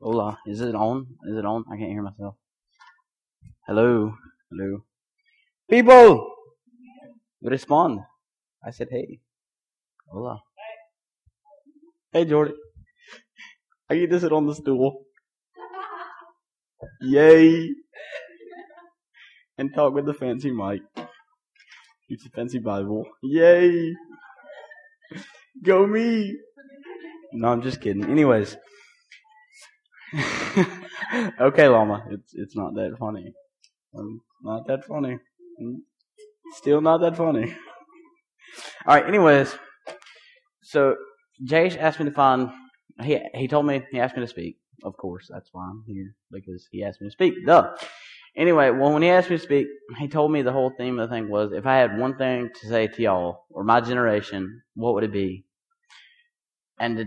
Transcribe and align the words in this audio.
Hola. 0.00 0.38
Is 0.46 0.62
it 0.62 0.74
on? 0.74 1.06
Is 1.28 1.36
it 1.36 1.44
on? 1.44 1.64
I 1.70 1.76
can't 1.76 1.90
hear 1.90 2.02
myself. 2.02 2.34
Hello. 3.66 4.14
Hello. 4.50 4.78
People! 5.68 6.26
Respond. 7.42 8.00
I 8.64 8.70
said, 8.70 8.88
hey. 8.90 9.20
Hola. 10.08 10.40
Hey, 12.12 12.24
Jordy. 12.24 12.54
I 13.90 13.96
get 13.96 14.10
to 14.10 14.20
sit 14.20 14.32
on 14.32 14.46
the 14.46 14.54
stool. 14.54 15.02
Yay. 17.02 17.68
And 19.58 19.74
talk 19.74 19.92
with 19.92 20.06
the 20.06 20.14
fancy 20.14 20.50
mic. 20.50 20.80
Use 22.08 22.22
the 22.24 22.30
fancy 22.30 22.58
Bible. 22.58 23.04
Yay. 23.22 23.94
Go 25.62 25.86
me. 25.86 26.38
No, 27.34 27.48
I'm 27.48 27.60
just 27.60 27.82
kidding. 27.82 28.04
Anyways. 28.04 28.56
okay, 31.40 31.68
Llama. 31.68 32.04
It's 32.10 32.34
it's 32.34 32.56
not 32.56 32.74
that 32.74 32.96
funny. 32.98 33.32
Um, 33.96 34.20
not 34.42 34.66
that 34.68 34.84
funny. 34.84 35.18
Mm, 35.62 35.76
Still 36.54 36.80
not 36.80 37.00
that 37.00 37.16
funny. 37.16 37.56
All 38.86 38.96
right. 38.96 39.06
Anyways, 39.06 39.54
so 40.62 40.96
Jace 41.44 41.78
asked 41.78 41.98
me 42.00 42.06
to 42.06 42.12
find. 42.12 42.50
He 43.02 43.18
he 43.34 43.48
told 43.48 43.66
me 43.66 43.82
he 43.90 44.00
asked 44.00 44.16
me 44.16 44.22
to 44.22 44.28
speak. 44.28 44.58
Of 44.84 44.96
course, 44.96 45.28
that's 45.30 45.50
why 45.52 45.64
I'm 45.68 45.84
here 45.86 46.14
because 46.30 46.68
he 46.70 46.84
asked 46.84 47.00
me 47.00 47.08
to 47.08 47.12
speak. 47.12 47.34
Duh. 47.46 47.74
Anyway, 48.36 48.70
well, 48.70 48.92
when 48.92 49.02
he 49.02 49.10
asked 49.10 49.30
me 49.30 49.36
to 49.36 49.42
speak, 49.42 49.66
he 49.98 50.08
told 50.08 50.32
me 50.32 50.42
the 50.42 50.52
whole 50.52 50.70
theme 50.78 50.98
of 50.98 51.08
the 51.08 51.14
thing 51.14 51.28
was 51.28 51.52
if 51.52 51.66
I 51.66 51.76
had 51.76 51.98
one 51.98 52.16
thing 52.16 52.50
to 52.60 52.68
say 52.68 52.86
to 52.86 53.02
y'all 53.02 53.44
or 53.50 53.64
my 53.64 53.80
generation, 53.80 54.62
what 54.74 54.94
would 54.94 55.04
it 55.04 55.12
be? 55.12 55.44
And 56.78 56.96
to, 56.98 57.04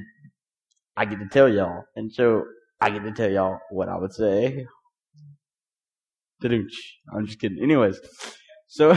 I 0.98 1.06
get 1.06 1.20
to 1.20 1.28
tell 1.28 1.50
y'all, 1.50 1.86
and 1.96 2.12
so 2.12 2.44
I 2.84 2.90
get 2.90 3.04
to 3.04 3.14
tell 3.14 3.32
y'all 3.32 3.60
what 3.70 3.88
I 3.88 3.98
would 3.98 4.12
say. 4.12 4.68
I'm 7.14 7.26
just 7.26 7.40
kidding. 7.40 7.64
Anyways, 7.64 7.98
so 8.68 8.94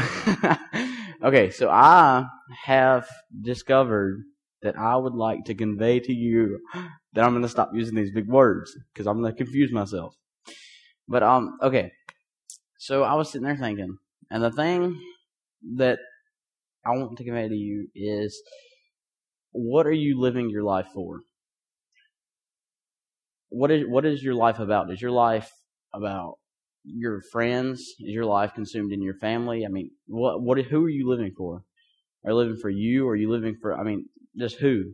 okay, 1.22 1.50
so 1.50 1.70
I 1.70 2.25
have 2.64 3.06
discovered 3.42 4.25
that 4.62 4.77
I 4.77 4.97
would 4.97 5.14
like 5.14 5.44
to 5.44 5.55
convey 5.55 6.00
to 6.00 6.12
you 6.12 6.58
that 7.12 7.25
I'm 7.25 7.30
going 7.30 7.42
to 7.42 7.48
stop 7.48 7.70
using 7.75 7.94
these 7.94 8.10
big 8.10 8.27
words 8.27 8.77
because 8.92 9.06
I'm 9.06 9.22
going 9.22 9.33
to 9.33 9.44
confuse 9.44 9.70
myself. 9.70 10.16
But 11.06 11.22
um, 11.22 11.56
okay. 11.62 11.92
So 12.78 13.05
I 13.05 13.14
was 13.14 13.30
sitting 13.30 13.47
there 13.47 13.56
thinking, 13.56 13.98
and 14.32 14.42
the 14.42 14.50
thing 14.50 15.00
that 15.77 16.00
I 16.84 16.91
want 16.91 17.16
to 17.19 17.25
convey 17.25 17.47
to 17.48 17.55
you 17.55 17.86
is, 17.94 18.42
what 19.53 19.86
are 19.86 19.92
you 19.92 20.19
living 20.19 20.50
your 20.50 20.64
life 20.64 20.88
for? 20.92 21.20
What 23.48 23.70
is 23.70 23.84
what 23.86 24.05
is 24.05 24.22
your 24.22 24.34
life 24.34 24.58
about? 24.58 24.91
Is 24.91 25.00
your 25.00 25.11
life 25.11 25.50
about 25.94 26.34
your 26.84 27.22
friends? 27.33 27.80
Is 28.00 28.14
your 28.14 28.25
life 28.25 28.55
consumed 28.55 28.92
in 28.92 29.03
your 29.03 29.14
family? 29.14 29.64
I 29.64 29.69
mean, 29.69 29.91
what 30.06 30.42
what 30.42 30.58
who 30.58 30.84
are 30.84 30.91
you 30.91 31.08
living 31.08 31.33
for? 31.36 31.62
Are 32.25 32.30
you 32.30 32.36
living 32.36 32.56
for 32.61 32.70
you? 32.70 33.06
Or 33.06 33.12
are 33.12 33.16
you 33.16 33.30
living 33.30 33.56
for? 33.61 33.78
I 33.78 33.83
mean, 33.84 34.06
just 34.36 34.58
who? 34.58 34.84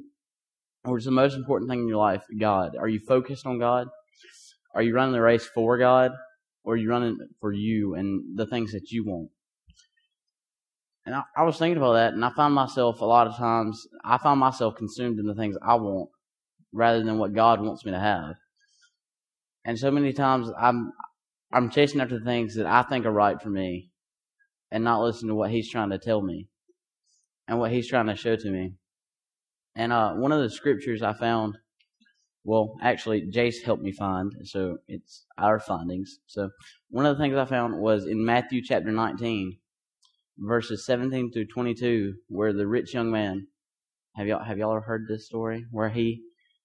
Or 0.84 0.98
is 0.98 1.04
the 1.04 1.10
most 1.10 1.34
important 1.34 1.70
thing 1.70 1.80
in 1.80 1.88
your 1.88 1.98
life 1.98 2.22
God? 2.38 2.76
Are 2.78 2.88
you 2.88 3.00
focused 3.00 3.46
on 3.46 3.58
God? 3.58 3.88
Are 4.74 4.82
you 4.82 4.94
running 4.94 5.12
the 5.12 5.20
race 5.20 5.46
for 5.54 5.78
God? 5.78 6.12
Or 6.64 6.74
are 6.74 6.76
you 6.76 6.90
running 6.90 7.18
for 7.40 7.52
you 7.52 7.94
and 7.94 8.36
the 8.36 8.46
things 8.46 8.72
that 8.72 8.90
you 8.90 9.04
want? 9.04 9.30
And 11.04 11.14
I, 11.14 11.22
I 11.36 11.42
was 11.42 11.58
thinking 11.58 11.78
about 11.78 11.94
that, 11.94 12.12
and 12.12 12.24
I 12.24 12.30
find 12.30 12.54
myself 12.54 13.00
a 13.00 13.04
lot 13.04 13.26
of 13.26 13.36
times, 13.36 13.84
I 14.04 14.18
find 14.18 14.38
myself 14.38 14.76
consumed 14.76 15.18
in 15.18 15.26
the 15.26 15.34
things 15.34 15.56
I 15.60 15.74
want 15.74 16.10
rather 16.72 17.02
than 17.02 17.18
what 17.18 17.34
God 17.34 17.60
wants 17.60 17.84
me 17.84 17.92
to 17.92 17.98
have. 17.98 18.34
And 19.64 19.78
so 19.78 19.90
many 19.90 20.12
times 20.12 20.50
I'm, 20.58 20.92
I'm 21.52 21.70
chasing 21.70 22.00
after 22.00 22.20
things 22.20 22.56
that 22.56 22.66
I 22.66 22.82
think 22.82 23.06
are 23.06 23.12
right 23.12 23.40
for 23.40 23.50
me 23.50 23.90
and 24.70 24.82
not 24.82 25.02
listening 25.02 25.28
to 25.28 25.34
what 25.34 25.50
He's 25.50 25.70
trying 25.70 25.90
to 25.90 25.98
tell 25.98 26.22
me 26.22 26.48
and 27.46 27.58
what 27.58 27.70
He's 27.70 27.88
trying 27.88 28.06
to 28.06 28.16
show 28.16 28.36
to 28.36 28.50
me. 28.50 28.74
And 29.74 29.92
uh, 29.92 30.14
one 30.14 30.32
of 30.32 30.42
the 30.42 30.50
scriptures 30.50 31.02
I 31.02 31.12
found, 31.12 31.56
well, 32.44 32.74
actually, 32.82 33.30
Jace 33.30 33.62
helped 33.64 33.82
me 33.82 33.92
find, 33.92 34.32
so 34.44 34.78
it's 34.88 35.26
our 35.38 35.60
findings. 35.60 36.18
So 36.26 36.50
one 36.90 37.06
of 37.06 37.16
the 37.16 37.22
things 37.22 37.36
I 37.36 37.44
found 37.44 37.78
was 37.78 38.06
in 38.06 38.24
Matthew 38.24 38.62
chapter 38.62 38.90
19, 38.90 39.58
verses 40.38 40.84
17 40.84 41.32
through 41.32 41.46
22, 41.46 42.14
where 42.28 42.52
the 42.52 42.66
rich 42.66 42.92
young 42.92 43.10
man, 43.10 43.46
have 44.16 44.26
y'all 44.26 44.44
have 44.44 44.58
y'all 44.58 44.72
ever 44.72 44.80
heard 44.82 45.06
this 45.08 45.26
story? 45.26 45.64
Where 45.70 45.88
he 45.88 46.22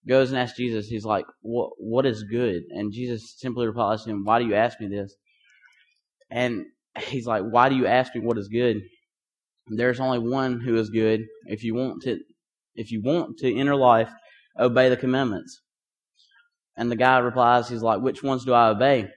goes 0.08 0.32
and 0.32 0.40
asks 0.40 0.58
Jesus, 0.58 0.88
he's 0.88 1.06
like, 1.06 1.26
"What 1.42 1.72
what 1.78 2.06
is 2.06 2.24
good?" 2.24 2.64
And 2.70 2.92
Jesus 2.92 3.36
simply 3.38 3.68
replies 3.68 4.04
to 4.04 4.10
him, 4.10 4.24
"Why 4.24 4.40
do 4.40 4.46
you 4.46 4.56
ask 4.56 4.80
me 4.80 4.88
this?" 4.88 5.16
And 6.30 6.66
he's 7.00 7.28
like, 7.28 7.44
"Why 7.44 7.70
do 7.70 7.76
you 7.76 7.88
ask 7.88 8.14
me 8.16 8.22
what 8.22 8.38
is 8.38 8.48
good?" 8.48 8.82
There's 9.68 10.00
only 10.00 10.20
one 10.20 10.62
who 10.62 10.76
is 10.76 10.90
good. 10.90 11.26
If 11.46 11.64
you 11.64 11.76
want 11.76 12.04
to, 12.04 12.20
if 12.76 12.92
you 12.92 13.02
want 13.02 13.38
to 13.40 13.54
enter 13.54 13.76
life, 13.76 14.12
obey 14.60 14.90
the 14.90 14.98
commandments. 14.98 15.62
And 16.78 16.92
the 16.92 16.96
guy 16.96 17.18
replies, 17.18 17.70
he's 17.70 17.82
like, 17.82 18.02
"Which 18.02 18.24
ones 18.24 18.46
do 18.46 18.54
I 18.54 18.70
obey?" 18.70 19.10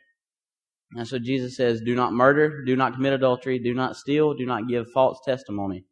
And 0.93 1.07
so 1.07 1.19
Jesus 1.19 1.57
says, 1.57 1.81
Do 1.81 1.95
not 1.95 2.13
murder, 2.13 2.65
do 2.65 2.75
not 2.75 2.95
commit 2.95 3.13
adultery, 3.13 3.59
do 3.59 3.75
not 3.75 3.97
steal, 3.97 4.35
do 4.35 4.45
not 4.45 4.69
give 4.69 4.91
false 4.93 5.21
testimony. 5.25 5.85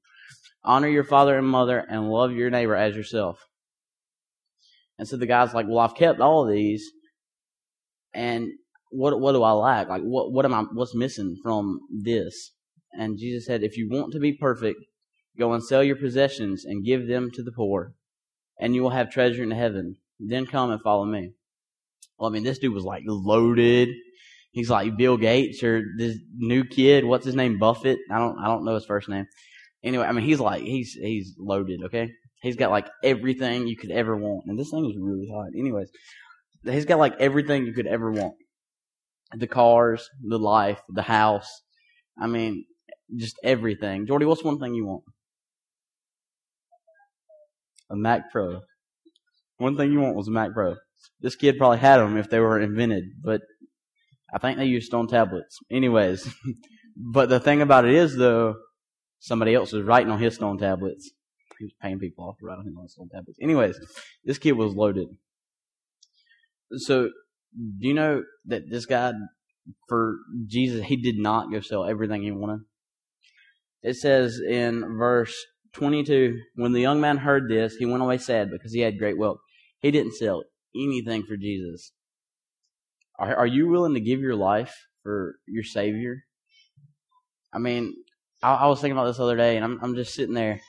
Honor 0.65 0.89
your 0.89 1.05
father 1.05 1.39
and 1.39 1.47
mother, 1.47 1.79
and 1.79 2.11
love 2.11 2.33
your 2.33 2.51
neighbor 2.51 2.75
as 2.75 2.97
yourself. 2.97 3.39
And 4.99 5.07
so 5.07 5.17
the 5.17 5.27
guy's 5.27 5.55
like, 5.55 5.67
Well, 5.69 5.79
I've 5.79 5.95
kept 5.95 6.21
all 6.21 6.45
of 6.45 6.53
these, 6.53 6.91
and 8.15 8.49
what 8.91 9.21
what 9.21 9.33
do 9.33 9.43
I 9.43 9.53
lack? 9.53 9.89
Like 9.89 10.03
what 10.03 10.33
what 10.33 10.45
am 10.45 10.55
I 10.55 10.65
what's 10.73 10.95
missing 10.95 11.37
from 11.43 11.81
this? 11.91 12.53
And 12.93 13.19
Jesus 13.19 13.47
said, 13.47 13.63
If 13.63 13.77
you 13.77 13.89
want 13.91 14.13
to 14.13 14.19
be 14.19 14.33
perfect, 14.33 14.81
go 15.39 15.53
and 15.53 15.63
sell 15.63 15.85
your 15.85 15.97
possessions 15.97 16.65
and 16.65 16.85
give 16.85 17.07
them 17.07 17.31
to 17.35 17.43
the 17.43 17.53
poor, 17.53 17.95
and 18.59 18.75
you 18.75 18.83
will 18.83 18.91
have 18.91 19.11
treasure 19.11 19.43
in 19.43 19.51
heaven. 19.51 19.97
Then 20.19 20.47
come 20.47 20.71
and 20.71 20.83
follow 20.83 21.05
me. 21.05 21.33
Well, 22.19 22.29
I 22.29 22.33
mean, 22.33 22.43
this 22.43 22.59
dude 22.59 22.75
was 22.75 22.85
like 22.85 23.05
loaded 23.07 23.91
he's 24.53 24.71
like 24.71 24.97
Bill 24.97 25.17
Gates 25.17 25.63
or 25.63 25.85
this 25.97 26.17
new 26.37 26.65
kid. 26.65 27.05
What's 27.05 27.27
his 27.27 27.35
name? 27.35 27.59
Buffett. 27.59 27.99
I 28.11 28.19
don't 28.19 28.39
I 28.39 28.47
don't 28.47 28.65
know 28.65 28.75
his 28.75 28.87
first 28.87 29.09
name. 29.09 29.27
Anyway, 29.83 30.05
I 30.05 30.13
mean 30.13 30.25
he's 30.25 30.41
like 30.41 30.63
he's 30.63 30.93
he's 30.93 31.35
loaded. 31.39 31.83
Okay, 31.85 32.11
he's 32.43 32.57
got 32.57 32.71
like 32.71 32.89
everything 33.03 33.67
you 33.67 33.77
could 33.77 33.91
ever 33.91 34.17
want, 34.17 34.45
and 34.47 34.59
this 34.59 34.71
thing 34.71 34.83
was 34.83 34.97
really 34.99 35.29
hot. 35.33 35.49
Anyways, 35.59 35.91
he's 36.65 36.85
got 36.85 36.99
like 36.99 37.15
everything 37.19 37.67
you 37.67 37.73
could 37.73 37.87
ever 37.87 38.11
want: 38.11 38.35
the 39.37 39.47
cars, 39.47 40.09
the 40.23 40.39
life, 40.39 40.81
the 40.89 41.03
house. 41.03 41.49
I 42.21 42.27
mean, 42.27 42.65
just 43.17 43.39
everything. 43.43 44.07
Jordy, 44.07 44.27
what's 44.27 44.45
one 44.45 44.59
thing 44.59 44.75
you 44.75 44.87
want? 44.87 45.05
A 47.91 47.97
Mac 47.97 48.31
Pro. 48.31 48.61
One 49.59 49.77
thing 49.77 49.93
you 49.93 50.01
want 50.01 50.17
was 50.17 50.29
a 50.29 50.33
Mac 50.33 50.53
Pro. 50.53 50.77
This 51.21 51.37
kid 51.37 51.59
probably 51.59 51.79
had 51.79 51.99
them 51.99 52.17
if 52.17 52.29
they 52.29 52.41
were 52.41 52.61
invented, 52.61 53.05
but 53.23 53.41
I 54.33 54.39
think 54.39 54.59
they 54.59 54.67
used 54.67 54.87
stone 54.87 55.09
tablets. 55.09 55.59
Anyways, 55.71 56.29
but 56.97 57.29
the 57.29 57.41
thing 57.41 57.63
about 57.63 57.85
it 57.85 57.95
is, 57.95 58.17
though, 58.17 58.57
somebody 59.21 59.55
else 59.55 59.73
was 59.73 59.85
writing 59.85 60.13
on 60.13 60.21
his 60.21 60.35
stone 60.35 60.59
tablets. 60.59 61.11
He 61.59 61.65
was 61.65 61.75
paying 61.81 61.99
people 61.99 62.25
off 62.25 62.39
to 62.39 62.47
write 62.47 62.59
on 62.59 62.67
his 62.83 62.93
stone 62.93 63.09
tablets. 63.09 63.39
Anyways, 63.41 63.79
this 64.25 64.39
kid 64.39 64.53
was 64.53 64.75
loaded. 64.75 65.09
So, 66.73 67.11
do 67.55 67.89
you 67.89 67.95
know 67.95 68.23
that 68.47 68.71
this 68.71 68.87
guy, 68.87 69.13
for 69.89 70.17
Jesus, 70.47 70.85
he 70.85 70.97
did 70.97 71.19
not 71.19 71.51
go 71.51 71.61
sell 71.61 71.85
everything 71.85 72.23
he 72.23 72.31
wanted? 72.31 72.61
It 73.83 73.95
says 73.95 74.41
in 74.41 74.97
verse 74.99 75.35
22, 75.75 76.39
when 76.57 76.73
the 76.73 76.81
young 76.81 77.01
man 77.01 77.19
heard 77.19 77.49
this, 77.49 77.77
he 77.77 77.87
went 77.87 78.03
away 78.03 78.19
sad 78.19 78.51
because 78.51 78.73
he 78.73 78.81
had 78.81 78.99
great 78.99 79.19
wealth. 79.19 79.39
He 79.81 79.91
didn't 79.91 80.15
sell 80.15 80.43
anything 80.75 81.25
for 81.25 81.37
Jesus. 81.37 81.93
Are, 83.19 83.35
are 83.35 83.47
you 83.47 83.69
willing 83.69 83.95
to 83.95 84.01
give 84.01 84.21
your 84.21 84.37
life 84.37 84.75
for 85.03 85.37
your 85.47 85.65
Savior? 85.65 86.25
I 87.53 87.59
mean, 87.59 87.95
I, 88.43 88.55
I 88.55 88.67
was 88.67 88.81
thinking 88.81 88.97
about 88.97 89.07
this 89.07 89.17
the 89.17 89.25
other 89.25 89.37
day, 89.37 89.57
and 89.57 89.65
I'm, 89.65 89.79
I'm 89.83 89.95
just 89.95 90.15
sitting 90.15 90.35
there, 90.35 90.61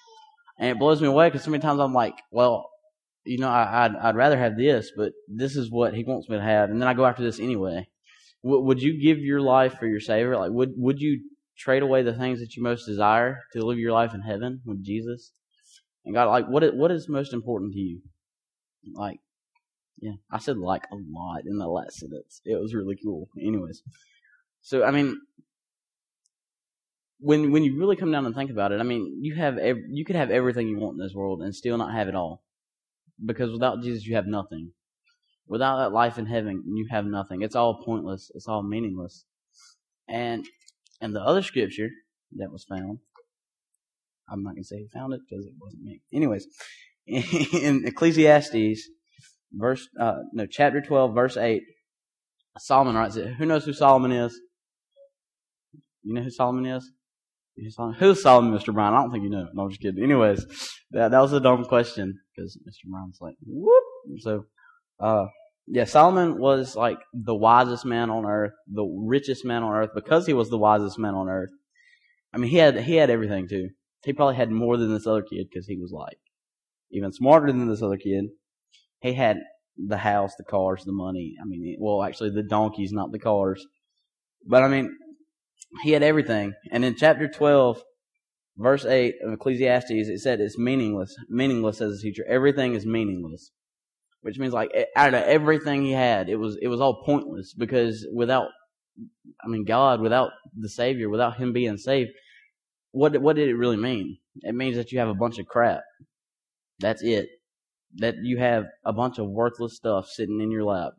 and 0.59 0.69
it 0.69 0.79
blows 0.79 1.01
me 1.01 1.07
away 1.07 1.27
because 1.27 1.43
so 1.43 1.51
many 1.51 1.61
times 1.61 1.79
I'm 1.79 1.93
like, 1.93 2.21
well, 2.31 2.69
you 3.25 3.37
know, 3.37 3.49
I, 3.49 3.85
I'd, 3.85 3.95
I'd 3.95 4.15
rather 4.15 4.37
have 4.37 4.57
this, 4.57 4.91
but 4.95 5.13
this 5.27 5.55
is 5.55 5.71
what 5.71 5.93
He 5.93 6.03
wants 6.03 6.29
me 6.29 6.37
to 6.37 6.43
have, 6.43 6.69
and 6.69 6.81
then 6.81 6.87
I 6.87 6.93
go 6.93 7.05
after 7.05 7.23
this 7.23 7.39
anyway. 7.39 7.87
W- 8.43 8.63
would 8.63 8.81
you 8.81 9.01
give 9.01 9.19
your 9.19 9.41
life 9.41 9.77
for 9.79 9.87
your 9.87 9.99
Savior? 9.99 10.37
Like, 10.37 10.51
would 10.51 10.73
would 10.75 10.99
you 10.99 11.21
trade 11.57 11.83
away 11.83 12.03
the 12.03 12.13
things 12.13 12.39
that 12.39 12.55
you 12.55 12.63
most 12.63 12.85
desire 12.85 13.41
to 13.53 13.65
live 13.65 13.79
your 13.79 13.91
life 13.91 14.13
in 14.13 14.21
heaven 14.21 14.61
with 14.65 14.83
Jesus? 14.83 15.31
And 16.05 16.13
God, 16.13 16.29
like, 16.29 16.47
what 16.47 16.75
what 16.75 16.91
is 16.91 17.09
most 17.09 17.33
important 17.33 17.73
to 17.73 17.79
you? 17.79 18.01
Like, 18.93 19.19
yeah, 20.01 20.13
I 20.31 20.39
said 20.39 20.57
like 20.57 20.83
a 20.91 20.95
lot 20.95 21.41
in 21.45 21.57
the 21.57 21.67
last 21.67 21.99
sentence. 21.99 22.41
It 22.45 22.59
was 22.59 22.73
really 22.73 22.97
cool. 23.03 23.27
Anyways, 23.39 23.81
so 24.61 24.83
I 24.83 24.91
mean, 24.91 25.19
when 27.19 27.51
when 27.51 27.63
you 27.63 27.77
really 27.77 27.95
come 27.95 28.11
down 28.11 28.25
and 28.25 28.35
think 28.35 28.51
about 28.51 28.71
it, 28.71 28.79
I 28.79 28.83
mean, 28.83 29.19
you 29.21 29.35
have 29.35 29.57
ev- 29.57 29.89
you 29.89 30.05
could 30.05 30.15
have 30.15 30.31
everything 30.31 30.67
you 30.67 30.79
want 30.79 30.97
in 30.99 31.03
this 31.05 31.13
world 31.13 31.41
and 31.41 31.53
still 31.53 31.77
not 31.77 31.93
have 31.93 32.07
it 32.07 32.15
all, 32.15 32.43
because 33.25 33.51
without 33.51 33.81
Jesus, 33.81 34.05
you 34.05 34.15
have 34.15 34.27
nothing. 34.27 34.71
Without 35.47 35.77
that 35.77 35.93
life 35.93 36.17
in 36.17 36.27
heaven, 36.27 36.63
you 36.67 36.87
have 36.91 37.05
nothing. 37.05 37.41
It's 37.41 37.55
all 37.55 37.83
pointless. 37.83 38.31
It's 38.35 38.47
all 38.47 38.63
meaningless. 38.63 39.25
And 40.07 40.45
and 41.01 41.15
the 41.15 41.21
other 41.21 41.41
scripture 41.41 41.89
that 42.37 42.51
was 42.51 42.63
found, 42.63 42.99
I'm 44.29 44.43
not 44.43 44.55
gonna 44.55 44.63
say 44.63 44.79
who 44.79 44.87
found 44.99 45.13
it 45.13 45.21
because 45.29 45.45
it 45.45 45.53
wasn't 45.59 45.83
me. 45.83 46.01
Anyways, 46.13 46.47
in 47.07 47.85
Ecclesiastes, 47.85 48.89
verse 49.51 49.87
uh, 49.99 50.19
no 50.33 50.45
chapter 50.45 50.81
12, 50.81 51.13
verse 51.13 51.37
8, 51.37 51.63
Solomon 52.59 52.95
writes 52.95 53.15
it. 53.17 53.33
Who 53.35 53.45
knows 53.45 53.65
who 53.65 53.73
Solomon 53.73 54.11
is? 54.11 54.39
You 56.03 56.13
know 56.13 56.21
who 56.23 56.29
Solomon 56.29 56.65
is? 56.65 56.91
Who's 57.99 58.21
Solomon, 58.21 58.57
Mr. 58.57 58.73
Brown? 58.73 58.93
I 58.93 59.01
don't 59.01 59.11
think 59.11 59.23
you 59.23 59.29
know. 59.29 59.47
No, 59.53 59.63
I'm 59.63 59.69
just 59.69 59.81
kidding. 59.81 60.03
Anyways, 60.03 60.45
that, 60.91 61.11
that 61.11 61.19
was 61.19 61.33
a 61.33 61.39
dumb 61.39 61.65
question 61.65 62.19
because 62.35 62.57
Mr. 62.57 62.89
Brown's 62.89 63.17
like, 63.19 63.35
whoop. 63.45 63.83
So, 64.19 64.45
uh, 64.99 65.25
yeah, 65.67 65.85
Solomon 65.85 66.39
was 66.39 66.75
like 66.75 66.97
the 67.13 67.35
wisest 67.35 67.85
man 67.85 68.09
on 68.09 68.25
earth, 68.25 68.53
the 68.67 68.85
richest 68.85 69.45
man 69.45 69.63
on 69.63 69.73
earth 69.73 69.89
because 69.93 70.25
he 70.25 70.33
was 70.33 70.49
the 70.49 70.57
wisest 70.57 70.97
man 70.97 71.15
on 71.15 71.29
earth. 71.29 71.51
I 72.33 72.37
mean, 72.37 72.49
he 72.49 72.57
had, 72.57 72.79
he 72.79 72.95
had 72.95 73.09
everything 73.09 73.47
too. 73.47 73.69
He 74.03 74.13
probably 74.13 74.35
had 74.35 74.51
more 74.51 74.77
than 74.77 74.93
this 74.93 75.05
other 75.05 75.21
kid 75.21 75.47
because 75.51 75.67
he 75.67 75.77
was 75.77 75.91
like 75.91 76.17
even 76.91 77.11
smarter 77.11 77.47
than 77.47 77.67
this 77.67 77.81
other 77.81 77.97
kid. 77.97 78.25
He 79.01 79.13
had 79.13 79.37
the 79.77 79.97
house, 79.97 80.33
the 80.37 80.43
cars, 80.43 80.83
the 80.85 80.91
money. 80.91 81.35
I 81.41 81.45
mean, 81.45 81.77
well, 81.79 82.03
actually 82.03 82.31
the 82.31 82.43
donkeys, 82.43 82.91
not 82.91 83.11
the 83.11 83.19
cars. 83.19 83.65
But 84.45 84.63
I 84.63 84.67
mean, 84.67 84.95
he 85.83 85.91
had 85.91 86.03
everything. 86.03 86.53
And 86.71 86.83
in 86.83 86.95
chapter 86.95 87.27
12, 87.27 87.81
verse 88.57 88.85
8 88.85 89.15
of 89.25 89.33
Ecclesiastes, 89.33 89.91
it 89.91 90.19
said 90.19 90.39
it's 90.39 90.57
meaningless. 90.57 91.15
Meaningless 91.29 91.81
as 91.81 91.99
a 91.99 92.01
teacher. 92.01 92.25
Everything 92.27 92.75
is 92.75 92.85
meaningless. 92.85 93.51
Which 94.21 94.37
means 94.37 94.53
like 94.53 94.71
out 94.95 95.13
of 95.13 95.23
everything 95.23 95.85
he 95.85 95.93
had, 95.93 96.27
it 96.27 96.35
was, 96.35 96.57
it 96.61 96.67
was 96.67 96.81
all 96.81 97.03
pointless 97.05 97.53
because 97.53 98.05
without, 98.13 98.47
I 99.43 99.47
mean, 99.47 99.63
God, 99.63 100.01
without 100.01 100.31
the 100.57 100.67
Savior, 100.67 101.09
without 101.09 101.37
Him 101.37 101.53
being 101.53 101.77
saved, 101.77 102.09
what, 102.91 103.19
what 103.21 103.37
did 103.37 103.47
it 103.47 103.55
really 103.55 103.77
mean? 103.77 104.17
It 104.41 104.55
means 104.55 104.75
that 104.75 104.91
you 104.91 104.99
have 104.99 105.07
a 105.07 105.13
bunch 105.13 105.39
of 105.39 105.45
crap. 105.45 105.83
That's 106.79 107.01
it. 107.01 107.29
That 107.95 108.15
you 108.21 108.39
have 108.39 108.65
a 108.83 108.91
bunch 108.91 109.19
of 109.19 109.29
worthless 109.29 109.77
stuff 109.77 110.07
sitting 110.07 110.41
in 110.41 110.51
your 110.51 110.65
lap. 110.65 110.93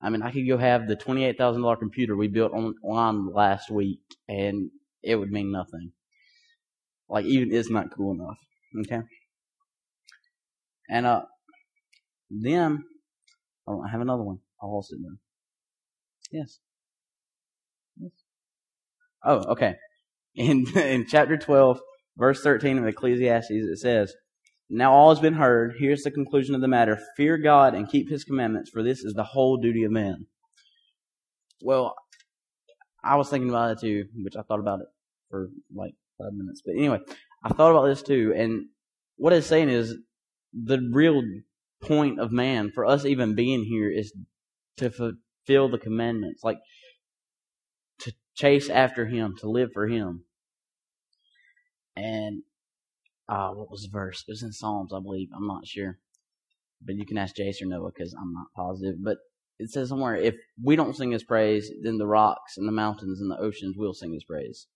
I 0.00 0.10
mean, 0.10 0.22
I 0.22 0.30
could 0.30 0.46
go 0.46 0.58
have 0.58 0.86
the 0.86 0.96
twenty-eight 0.96 1.38
thousand 1.38 1.62
dollar 1.62 1.76
computer 1.76 2.16
we 2.16 2.28
built 2.28 2.52
online 2.52 3.32
last 3.32 3.70
week, 3.70 4.00
and 4.28 4.70
it 5.02 5.16
would 5.16 5.30
mean 5.32 5.50
nothing. 5.50 5.92
Like 7.08 7.24
even 7.24 7.52
it's 7.52 7.70
not 7.70 7.90
cool 7.94 8.12
enough. 8.14 8.38
Okay. 8.80 9.02
And 10.88 11.06
uh, 11.06 11.22
then 12.30 12.84
oh, 13.66 13.82
I 13.82 13.90
have 13.90 14.00
another 14.00 14.22
one. 14.22 14.38
I'll 14.62 14.70
also 14.70 14.96
do. 14.96 15.16
Yes. 16.30 16.60
Yes. 17.98 18.12
Oh, 19.24 19.52
okay. 19.52 19.74
In 20.34 20.66
in 20.76 21.06
chapter 21.08 21.36
twelve, 21.36 21.80
verse 22.16 22.42
thirteen 22.42 22.78
of 22.78 22.86
Ecclesiastes, 22.86 23.50
it 23.50 23.78
says. 23.78 24.14
Now 24.70 24.92
all 24.92 25.10
has 25.10 25.20
been 25.20 25.34
heard. 25.34 25.76
Here's 25.78 26.02
the 26.02 26.10
conclusion 26.10 26.54
of 26.54 26.60
the 26.60 26.68
matter. 26.68 26.98
Fear 27.16 27.38
God 27.38 27.74
and 27.74 27.88
keep 27.88 28.10
his 28.10 28.24
commandments, 28.24 28.70
for 28.70 28.82
this 28.82 29.00
is 29.00 29.14
the 29.14 29.24
whole 29.24 29.56
duty 29.56 29.84
of 29.84 29.90
man. 29.90 30.26
Well, 31.62 31.94
I 33.02 33.16
was 33.16 33.30
thinking 33.30 33.48
about 33.48 33.72
it 33.72 33.80
too, 33.80 34.04
which 34.22 34.36
I 34.36 34.42
thought 34.42 34.60
about 34.60 34.80
it 34.80 34.86
for 35.30 35.48
like 35.74 35.94
five 36.18 36.32
minutes. 36.32 36.62
But 36.64 36.76
anyway, 36.76 36.98
I 37.42 37.48
thought 37.50 37.70
about 37.70 37.86
this 37.86 38.02
too, 38.02 38.34
and 38.36 38.66
what 39.16 39.32
it's 39.32 39.46
saying 39.46 39.68
is 39.68 39.96
the 40.52 40.86
real 40.92 41.22
point 41.80 42.20
of 42.20 42.32
man, 42.32 42.70
for 42.72 42.84
us 42.84 43.04
even 43.04 43.34
being 43.34 43.64
here, 43.64 43.90
is 43.90 44.12
to 44.76 44.90
fulfill 44.90 45.68
the 45.68 45.78
commandments, 45.78 46.44
like 46.44 46.58
to 48.00 48.12
chase 48.34 48.68
after 48.68 49.06
him, 49.06 49.36
to 49.38 49.50
live 49.50 49.70
for 49.72 49.86
him. 49.86 50.24
And 51.96 52.42
uh, 53.28 53.50
what 53.50 53.70
was 53.70 53.82
the 53.82 53.90
verse? 53.92 54.24
It 54.26 54.32
was 54.32 54.42
in 54.42 54.52
Psalms, 54.52 54.92
I 54.92 55.00
believe. 55.00 55.28
I'm 55.34 55.46
not 55.46 55.66
sure. 55.66 55.98
But 56.84 56.96
you 56.96 57.04
can 57.04 57.18
ask 57.18 57.36
Jace 57.36 57.60
or 57.60 57.66
Noah 57.66 57.90
because 57.94 58.14
I'm 58.14 58.32
not 58.32 58.46
positive. 58.56 58.96
But 59.02 59.18
it 59.58 59.70
says 59.70 59.88
somewhere, 59.88 60.16
if 60.16 60.36
we 60.62 60.76
don't 60.76 60.96
sing 60.96 61.10
his 61.10 61.24
praise, 61.24 61.70
then 61.82 61.98
the 61.98 62.06
rocks 62.06 62.56
and 62.56 62.66
the 62.66 62.72
mountains 62.72 63.20
and 63.20 63.30
the 63.30 63.38
oceans 63.38 63.76
will 63.76 63.92
sing 63.92 64.12
his 64.12 64.24
praise. 64.24 64.66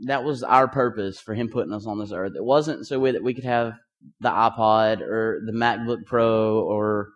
That 0.00 0.24
was 0.24 0.42
our 0.42 0.68
purpose 0.68 1.20
for 1.20 1.34
him 1.34 1.48
putting 1.48 1.72
us 1.72 1.86
on 1.86 1.98
this 1.98 2.12
earth. 2.12 2.32
It 2.36 2.44
wasn't 2.44 2.86
so 2.86 3.00
that 3.12 3.22
we 3.22 3.34
could 3.34 3.44
have 3.44 3.74
the 4.20 4.28
iPod 4.28 5.00
or 5.00 5.40
the 5.44 5.52
MacBook 5.52 6.04
Pro 6.06 6.60
or 6.60 7.10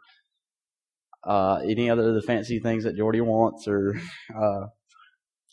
uh, 1.25 1.61
any 1.65 1.91
other 1.91 2.09
of 2.09 2.15
the 2.15 2.23
fancy 2.23 2.59
things 2.61 2.85
that 2.85 2.97
Jordy 2.97 3.21
wants 3.21 3.67
or 3.69 4.01
uh, 4.35 4.67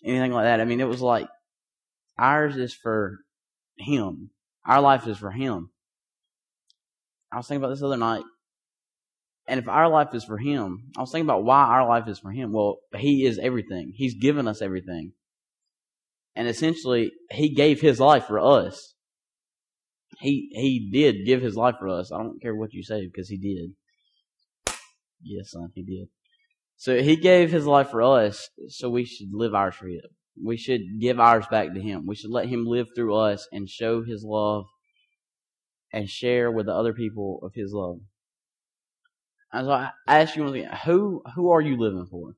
anything 0.03 0.31
like 0.31 0.45
that. 0.45 0.61
I 0.61 0.65
mean, 0.65 0.79
it 0.79 0.87
was 0.87 1.01
like 1.01 1.27
ours 2.17 2.55
is 2.57 2.73
for 2.73 3.19
him. 3.77 4.29
Our 4.67 4.81
life 4.81 5.07
is 5.07 5.17
for 5.17 5.31
Him. 5.31 5.69
I 7.31 7.37
was 7.37 7.47
thinking 7.47 7.63
about 7.63 7.73
this 7.73 7.83
other 7.83 7.97
night. 7.97 8.23
And 9.47 9.59
if 9.61 9.69
our 9.69 9.89
life 9.89 10.13
is 10.13 10.25
for 10.25 10.37
Him, 10.37 10.91
I 10.97 11.01
was 11.01 11.11
thinking 11.11 11.25
about 11.25 11.45
why 11.45 11.63
our 11.63 11.87
life 11.87 12.07
is 12.07 12.19
for 12.19 12.31
Him. 12.31 12.51
Well, 12.51 12.79
He 12.97 13.25
is 13.25 13.39
everything. 13.39 13.93
He's 13.95 14.13
given 14.13 14.47
us 14.47 14.61
everything. 14.61 15.13
And 16.35 16.49
essentially, 16.49 17.11
He 17.31 17.53
gave 17.55 17.79
His 17.79 17.99
life 17.99 18.25
for 18.25 18.39
us. 18.39 18.93
He, 20.19 20.49
He 20.51 20.89
did 20.91 21.25
give 21.25 21.41
His 21.41 21.55
life 21.55 21.75
for 21.79 21.87
us. 21.87 22.11
I 22.11 22.17
don't 22.17 22.41
care 22.41 22.55
what 22.55 22.73
you 22.73 22.83
say 22.83 23.07
because 23.07 23.29
He 23.29 23.37
did. 23.37 23.71
Yes, 25.23 25.51
son, 25.51 25.71
He 25.75 25.83
did. 25.83 26.09
So 26.75 27.01
He 27.01 27.15
gave 27.15 27.51
His 27.51 27.65
life 27.65 27.89
for 27.89 28.01
us, 28.01 28.49
so 28.67 28.89
we 28.89 29.05
should 29.05 29.29
live 29.31 29.55
ours 29.55 29.75
for 29.75 29.87
Him 29.87 30.16
we 30.43 30.57
should 30.57 30.99
give 30.99 31.19
ours 31.19 31.45
back 31.49 31.73
to 31.73 31.81
Him. 31.81 32.05
We 32.05 32.15
should 32.15 32.31
let 32.31 32.47
Him 32.47 32.65
live 32.65 32.87
through 32.95 33.15
us 33.15 33.47
and 33.51 33.69
show 33.69 34.03
His 34.03 34.23
love 34.23 34.65
and 35.93 36.09
share 36.09 36.51
with 36.51 36.65
the 36.65 36.73
other 36.73 36.93
people 36.93 37.39
of 37.43 37.53
His 37.55 37.71
love. 37.73 37.99
And 39.51 39.65
so 39.65 39.71
I 39.71 39.91
ask 40.07 40.35
you 40.35 40.43
one 40.43 40.53
thing: 40.53 40.69
Who 40.85 41.23
who 41.35 41.49
are 41.51 41.61
you 41.61 41.77
living 41.77 42.07
for? 42.09 42.33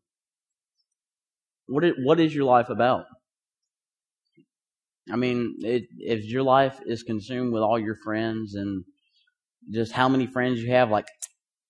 What 1.67 1.83
is, 1.83 1.93
what 2.03 2.19
is 2.19 2.33
your 2.33 2.45
life 2.45 2.69
about? 2.69 3.05
I 5.11 5.15
mean, 5.15 5.55
it, 5.59 5.83
if 5.97 6.23
your 6.25 6.43
life 6.43 6.79
is 6.85 7.03
consumed 7.03 7.53
with 7.53 7.63
all 7.63 7.79
your 7.79 7.95
friends 7.95 8.55
and 8.55 8.83
just 9.71 9.91
how 9.91 10.09
many 10.09 10.27
friends 10.27 10.61
you 10.61 10.71
have, 10.71 10.91
like, 10.91 11.07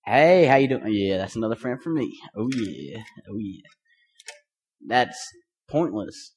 hey, 0.06 0.46
how 0.46 0.56
you 0.56 0.68
doing? 0.68 0.84
Yeah, 0.88 1.18
that's 1.18 1.36
another 1.36 1.56
friend 1.56 1.82
for 1.82 1.90
me. 1.90 2.18
Oh 2.36 2.48
yeah, 2.54 3.02
oh 3.30 3.38
yeah. 3.38 3.62
That's 4.86 5.18
pointless. 5.70 6.34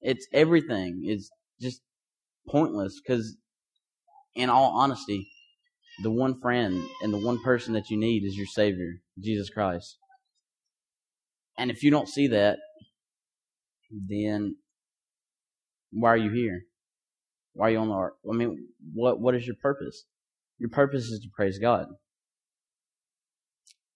It's 0.00 0.26
everything 0.32 1.02
is 1.06 1.30
just 1.60 1.82
pointless 2.48 3.00
because, 3.00 3.36
in 4.34 4.48
all 4.48 4.72
honesty, 4.76 5.28
the 6.02 6.10
one 6.10 6.40
friend 6.40 6.82
and 7.02 7.12
the 7.12 7.18
one 7.18 7.42
person 7.42 7.74
that 7.74 7.90
you 7.90 7.98
need 7.98 8.24
is 8.24 8.36
your 8.36 8.46
Savior, 8.46 8.94
Jesus 9.18 9.50
Christ. 9.50 9.98
And 11.58 11.70
if 11.70 11.82
you 11.82 11.90
don't 11.90 12.08
see 12.08 12.28
that, 12.28 12.58
then 13.90 14.56
why 15.92 16.10
are 16.10 16.16
you 16.16 16.30
here? 16.30 16.62
Why 17.52 17.68
are 17.68 17.70
you 17.72 17.78
on 17.78 17.88
the 17.88 17.94
ark? 17.94 18.14
I 18.28 18.34
mean, 18.34 18.68
what 18.94 19.20
what 19.20 19.34
is 19.34 19.46
your 19.46 19.56
purpose? 19.60 20.04
Your 20.58 20.70
purpose 20.70 21.04
is 21.04 21.20
to 21.20 21.28
praise 21.34 21.58
God. 21.58 21.86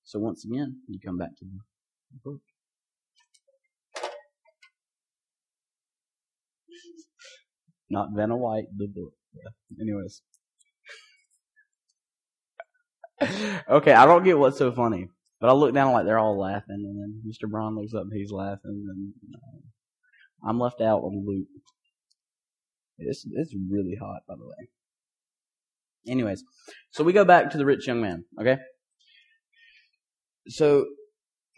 So 0.02 0.18
once 0.18 0.44
again, 0.44 0.80
you 0.88 0.98
come 1.04 1.16
back 1.16 1.30
to 1.38 1.44
the 1.44 2.20
book. 2.22 2.40
Not 7.90 8.08
Vanna 8.14 8.36
White, 8.36 8.64
the 8.76 8.86
book. 8.86 9.12
Anyways. 9.80 10.22
okay, 13.68 13.92
I 13.92 14.06
don't 14.06 14.24
get 14.24 14.38
what's 14.38 14.58
so 14.58 14.72
funny. 14.72 15.08
But 15.40 15.50
I 15.50 15.52
look 15.52 15.74
down 15.74 15.92
like 15.92 16.06
they're 16.06 16.18
all 16.18 16.38
laughing, 16.38 16.64
and 16.68 16.98
then 16.98 17.22
Mr. 17.28 17.50
Brown 17.50 17.76
looks 17.76 17.92
up 17.92 18.04
and 18.04 18.12
he's 18.14 18.30
laughing, 18.30 18.86
and 18.88 19.12
uh, 19.34 20.48
I'm 20.48 20.58
left 20.58 20.80
out 20.80 21.00
on 21.00 21.12
the 21.12 21.30
loop. 21.30 21.48
It's 22.98 23.26
it's 23.30 23.54
really 23.70 23.96
hot, 24.00 24.22
by 24.26 24.36
the 24.36 24.46
way. 24.46 24.68
Anyways, 26.08 26.42
so 26.90 27.04
we 27.04 27.12
go 27.12 27.24
back 27.24 27.50
to 27.50 27.58
the 27.58 27.66
rich 27.66 27.86
young 27.86 28.00
man. 28.00 28.24
Okay, 28.40 28.56
so 30.48 30.86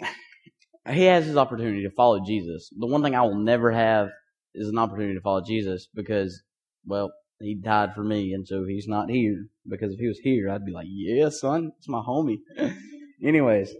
he 0.90 1.02
has 1.04 1.26
his 1.26 1.36
opportunity 1.36 1.82
to 1.82 1.90
follow 1.90 2.18
Jesus. 2.26 2.70
The 2.76 2.86
one 2.86 3.02
thing 3.02 3.14
I 3.14 3.22
will 3.22 3.38
never 3.38 3.70
have 3.70 4.08
is 4.56 4.68
an 4.68 4.78
opportunity 4.78 5.14
to 5.14 5.20
follow 5.20 5.42
Jesus 5.42 5.88
because, 5.94 6.42
well, 6.84 7.12
he 7.40 7.54
died 7.54 7.94
for 7.94 8.02
me, 8.02 8.32
and 8.32 8.48
so 8.48 8.64
he's 8.64 8.88
not 8.88 9.10
here. 9.10 9.46
Because 9.68 9.92
if 9.92 10.00
he 10.00 10.08
was 10.08 10.18
here, 10.18 10.50
I'd 10.50 10.64
be 10.64 10.72
like, 10.72 10.86
yeah, 10.88 11.28
son, 11.28 11.72
it's 11.78 11.88
my 11.88 12.00
homie. 12.00 12.38
Anyways, 13.22 13.74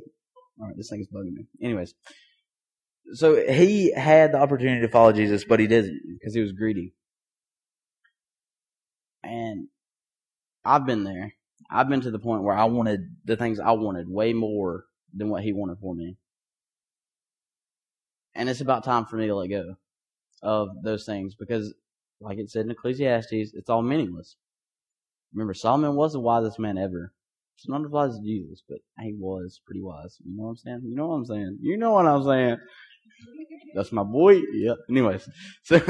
all 0.60 0.66
right, 0.66 0.76
this 0.76 0.90
thing's 0.90 1.08
bugging 1.08 1.32
me. 1.32 1.46
Anyways, 1.62 1.94
so 3.14 3.36
he 3.36 3.92
had 3.92 4.32
the 4.32 4.38
opportunity 4.38 4.82
to 4.82 4.88
follow 4.88 5.12
Jesus, 5.12 5.44
but 5.44 5.60
he 5.60 5.66
didn't 5.66 6.00
because 6.18 6.34
he 6.34 6.40
was 6.40 6.52
greedy. 6.52 6.92
And 9.22 9.68
I've 10.64 10.86
been 10.86 11.04
there. 11.04 11.34
I've 11.70 11.88
been 11.88 12.02
to 12.02 12.10
the 12.10 12.18
point 12.18 12.42
where 12.42 12.56
I 12.56 12.64
wanted 12.64 13.00
the 13.24 13.36
things 13.36 13.58
I 13.58 13.72
wanted 13.72 14.08
way 14.08 14.32
more 14.32 14.84
than 15.14 15.30
what 15.30 15.42
he 15.42 15.52
wanted 15.52 15.78
for 15.80 15.94
me. 15.94 16.16
And 18.34 18.48
it's 18.48 18.60
about 18.60 18.84
time 18.84 19.06
for 19.06 19.16
me 19.16 19.26
to 19.28 19.34
let 19.34 19.48
go 19.48 19.76
of 20.42 20.68
those 20.82 21.04
things 21.04 21.34
because, 21.34 21.74
like 22.20 22.38
it 22.38 22.50
said 22.50 22.64
in 22.66 22.70
Ecclesiastes, 22.70 23.52
it's 23.54 23.70
all 23.70 23.82
meaningless. 23.82 24.36
Remember, 25.32 25.54
Solomon 25.54 25.96
was 25.96 26.12
the 26.12 26.20
wisest 26.20 26.58
man 26.58 26.78
ever. 26.78 27.12
He's 27.56 27.68
not 27.68 27.84
as 27.84 27.90
wise 27.90 28.10
as 28.12 28.20
Jesus, 28.20 28.62
but 28.68 28.78
he 29.00 29.14
was 29.18 29.60
pretty 29.64 29.82
wise. 29.82 30.18
You 30.24 30.36
know 30.36 30.44
what 30.44 30.50
I'm 30.50 30.56
saying? 30.56 30.80
You 30.84 30.94
know 30.94 31.08
what 31.08 31.14
I'm 31.14 31.24
saying? 31.26 31.58
You 31.60 31.76
know 31.76 31.92
what 31.92 32.06
I'm 32.06 32.24
saying? 32.24 32.56
That's 33.74 33.92
my 33.92 34.02
boy. 34.02 34.40
Yeah. 34.52 34.74
Anyways, 34.90 35.28
so 35.62 35.80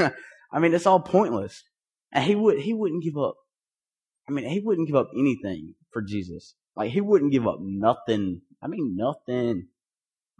I 0.53 0.59
mean, 0.59 0.75
it's 0.75 0.87
all 0.87 1.01
pointless. 1.01 1.63
And 2.13 2.25
he 2.25 2.35
would 2.35 2.61
he 2.61 2.73
wouldn't 2.73 3.03
give 3.03 3.17
up. 3.17 3.35
I 4.29 4.33
mean, 4.33 4.49
he 4.49 4.61
wouldn't 4.61 4.89
give 4.89 4.97
up 4.97 5.11
anything 5.17 5.75
for 5.93 6.03
Jesus. 6.03 6.55
Like 6.77 6.91
he 6.91 7.01
wouldn't 7.01 7.33
give 7.33 7.47
up 7.47 7.59
nothing. 7.61 8.43
I 8.63 8.69
mean, 8.69 8.97
nothing. 8.97 9.69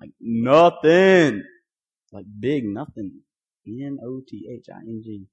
Like 0.01 0.11
nothing. 0.21 1.43
Like 2.13 2.27
big 2.39 2.65
nothing. 2.65 3.23
N 3.67 3.99
O 4.03 4.23
T 4.27 4.49
H 4.53 4.67
I 4.73 4.79
N 4.79 5.03
G. 5.05 5.27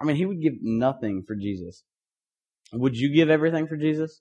I 0.00 0.04
mean, 0.04 0.16
he 0.16 0.26
would 0.26 0.42
give 0.42 0.54
nothing 0.60 1.24
for 1.26 1.34
Jesus. 1.34 1.82
Would 2.72 2.96
you 2.96 3.14
give 3.14 3.30
everything 3.30 3.66
for 3.66 3.76
Jesus? 3.76 4.20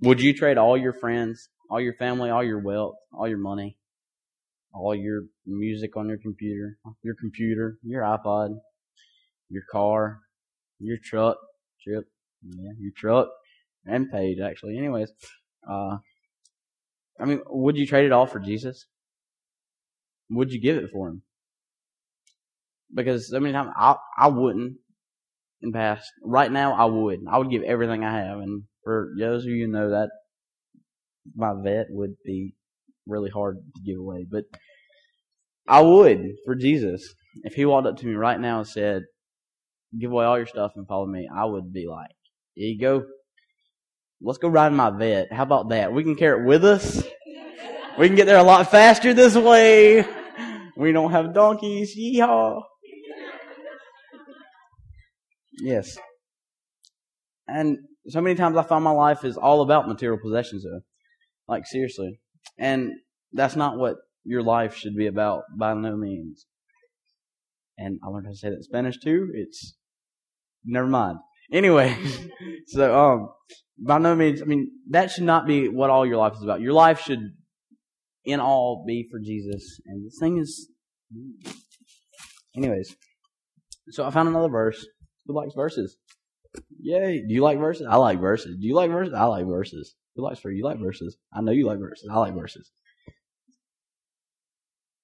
Would 0.00 0.20
you 0.20 0.32
trade 0.32 0.58
all 0.58 0.76
your 0.76 0.92
friends, 0.92 1.48
all 1.70 1.80
your 1.80 1.94
family, 1.94 2.30
all 2.30 2.44
your 2.44 2.60
wealth, 2.60 2.94
all 3.12 3.28
your 3.28 3.38
money, 3.38 3.76
all 4.72 4.94
your 4.94 5.22
music 5.44 5.96
on 5.96 6.08
your 6.08 6.18
computer, 6.18 6.78
your 7.02 7.16
computer, 7.20 7.78
your 7.82 8.02
iPod, 8.02 8.50
your 9.48 9.64
car, 9.70 10.20
your 10.78 10.98
truck, 11.02 11.36
trip, 11.82 12.04
yeah, 12.42 12.70
your 12.78 12.92
truck, 12.96 13.28
and 13.84 14.10
paid 14.10 14.38
actually. 14.40 14.78
Anyways, 14.78 15.10
uh, 15.68 15.96
I 17.20 17.24
mean, 17.24 17.40
would 17.48 17.76
you 17.76 17.86
trade 17.86 18.06
it 18.06 18.12
all 18.12 18.26
for 18.26 18.38
Jesus? 18.38 18.86
Would 20.30 20.52
you 20.52 20.60
give 20.60 20.76
it 20.76 20.90
for 20.92 21.08
him? 21.08 21.22
Because 22.94 23.32
I 23.34 23.38
mean, 23.38 23.54
I 23.54 23.96
I 24.18 24.28
wouldn't 24.28 24.78
in 25.60 25.72
past. 25.72 26.10
Right 26.24 26.50
now, 26.50 26.74
I 26.74 26.84
would. 26.86 27.20
I 27.30 27.38
would 27.38 27.50
give 27.50 27.62
everything 27.62 28.04
I 28.04 28.18
have, 28.20 28.38
and 28.38 28.62
for 28.84 29.10
those 29.18 29.44
of 29.44 29.50
you 29.50 29.66
who 29.66 29.72
know 29.72 29.90
that, 29.90 30.10
my 31.34 31.52
Vette 31.62 31.88
would 31.90 32.14
be 32.24 32.54
really 33.06 33.30
hard 33.30 33.56
to 33.56 33.82
give 33.82 33.98
away. 33.98 34.26
But 34.30 34.44
I 35.66 35.82
would 35.82 36.20
for 36.44 36.54
Jesus. 36.54 37.14
If 37.44 37.54
he 37.54 37.66
walked 37.66 37.86
up 37.86 37.98
to 37.98 38.06
me 38.06 38.14
right 38.14 38.40
now 38.40 38.58
and 38.58 38.66
said, 38.66 39.02
"Give 39.98 40.10
away 40.10 40.24
all 40.24 40.38
your 40.38 40.46
stuff 40.46 40.72
and 40.76 40.88
follow 40.88 41.06
me," 41.06 41.28
I 41.32 41.44
would 41.44 41.72
be 41.72 41.86
like, 41.86 42.10
"Here 42.54 42.68
you 42.68 42.80
go. 42.80 43.04
Let's 44.20 44.38
go 44.38 44.48
ride 44.48 44.72
my 44.72 44.90
Vette. 44.90 45.32
How 45.32 45.42
about 45.42 45.68
that? 45.68 45.92
We 45.92 46.02
can 46.02 46.16
carry 46.16 46.40
it 46.40 46.46
with 46.46 46.64
us. 46.64 47.06
We 47.98 48.06
can 48.06 48.16
get 48.16 48.26
there 48.26 48.38
a 48.38 48.42
lot 48.42 48.70
faster 48.70 49.12
this 49.12 49.36
way. 49.36 50.04
We 50.76 50.92
don't 50.92 51.12
have 51.12 51.34
donkeys. 51.34 51.94
Yeehaw!" 51.96 52.62
Yes. 55.60 55.96
And 57.46 57.78
so 58.08 58.20
many 58.20 58.36
times 58.36 58.56
I 58.56 58.62
find 58.62 58.84
my 58.84 58.90
life 58.90 59.24
is 59.24 59.36
all 59.36 59.62
about 59.62 59.88
material 59.88 60.18
possessions, 60.22 60.64
though. 60.64 60.80
Like, 61.46 61.66
seriously. 61.66 62.20
And 62.58 62.92
that's 63.32 63.56
not 63.56 63.78
what 63.78 63.96
your 64.24 64.42
life 64.42 64.74
should 64.74 64.94
be 64.96 65.06
about 65.06 65.42
by 65.58 65.74
no 65.74 65.96
means. 65.96 66.46
And 67.78 67.98
I 68.04 68.08
learned 68.08 68.26
how 68.26 68.32
to 68.32 68.36
say 68.36 68.50
that 68.50 68.56
in 68.56 68.62
Spanish 68.62 68.98
too. 68.98 69.30
It's, 69.34 69.76
never 70.64 70.86
mind. 70.86 71.18
Anyway, 71.52 71.96
so, 72.66 72.98
um, 72.98 73.28
by 73.78 73.98
no 73.98 74.14
means, 74.14 74.42
I 74.42 74.44
mean, 74.44 74.70
that 74.90 75.10
should 75.10 75.24
not 75.24 75.46
be 75.46 75.68
what 75.68 75.88
all 75.88 76.04
your 76.04 76.16
life 76.16 76.34
is 76.34 76.42
about. 76.42 76.60
Your 76.60 76.72
life 76.72 77.00
should, 77.00 77.20
in 78.24 78.40
all, 78.40 78.84
be 78.86 79.08
for 79.10 79.18
Jesus. 79.20 79.80
And 79.86 80.04
the 80.04 80.16
thing 80.20 80.38
is, 80.38 80.68
anyways, 82.56 82.94
so 83.90 84.04
I 84.04 84.10
found 84.10 84.28
another 84.28 84.48
verse 84.48 84.84
who 85.28 85.34
likes 85.34 85.54
verses? 85.54 85.96
Yay. 86.80 87.20
Do 87.20 87.32
you 87.32 87.42
like 87.42 87.58
verses? 87.58 87.86
I 87.88 87.96
like 87.96 88.18
verses. 88.18 88.56
Do 88.58 88.66
you 88.66 88.74
like 88.74 88.90
verses? 88.90 89.14
I 89.14 89.24
like 89.24 89.46
verses. 89.46 89.94
Who 90.16 90.24
likes 90.24 90.40
verses? 90.40 90.56
You 90.56 90.64
like 90.64 90.80
verses. 90.80 91.16
I 91.32 91.42
know 91.42 91.52
you 91.52 91.66
like 91.66 91.78
verses. 91.78 92.08
I 92.10 92.18
like 92.18 92.34
verses. 92.34 92.72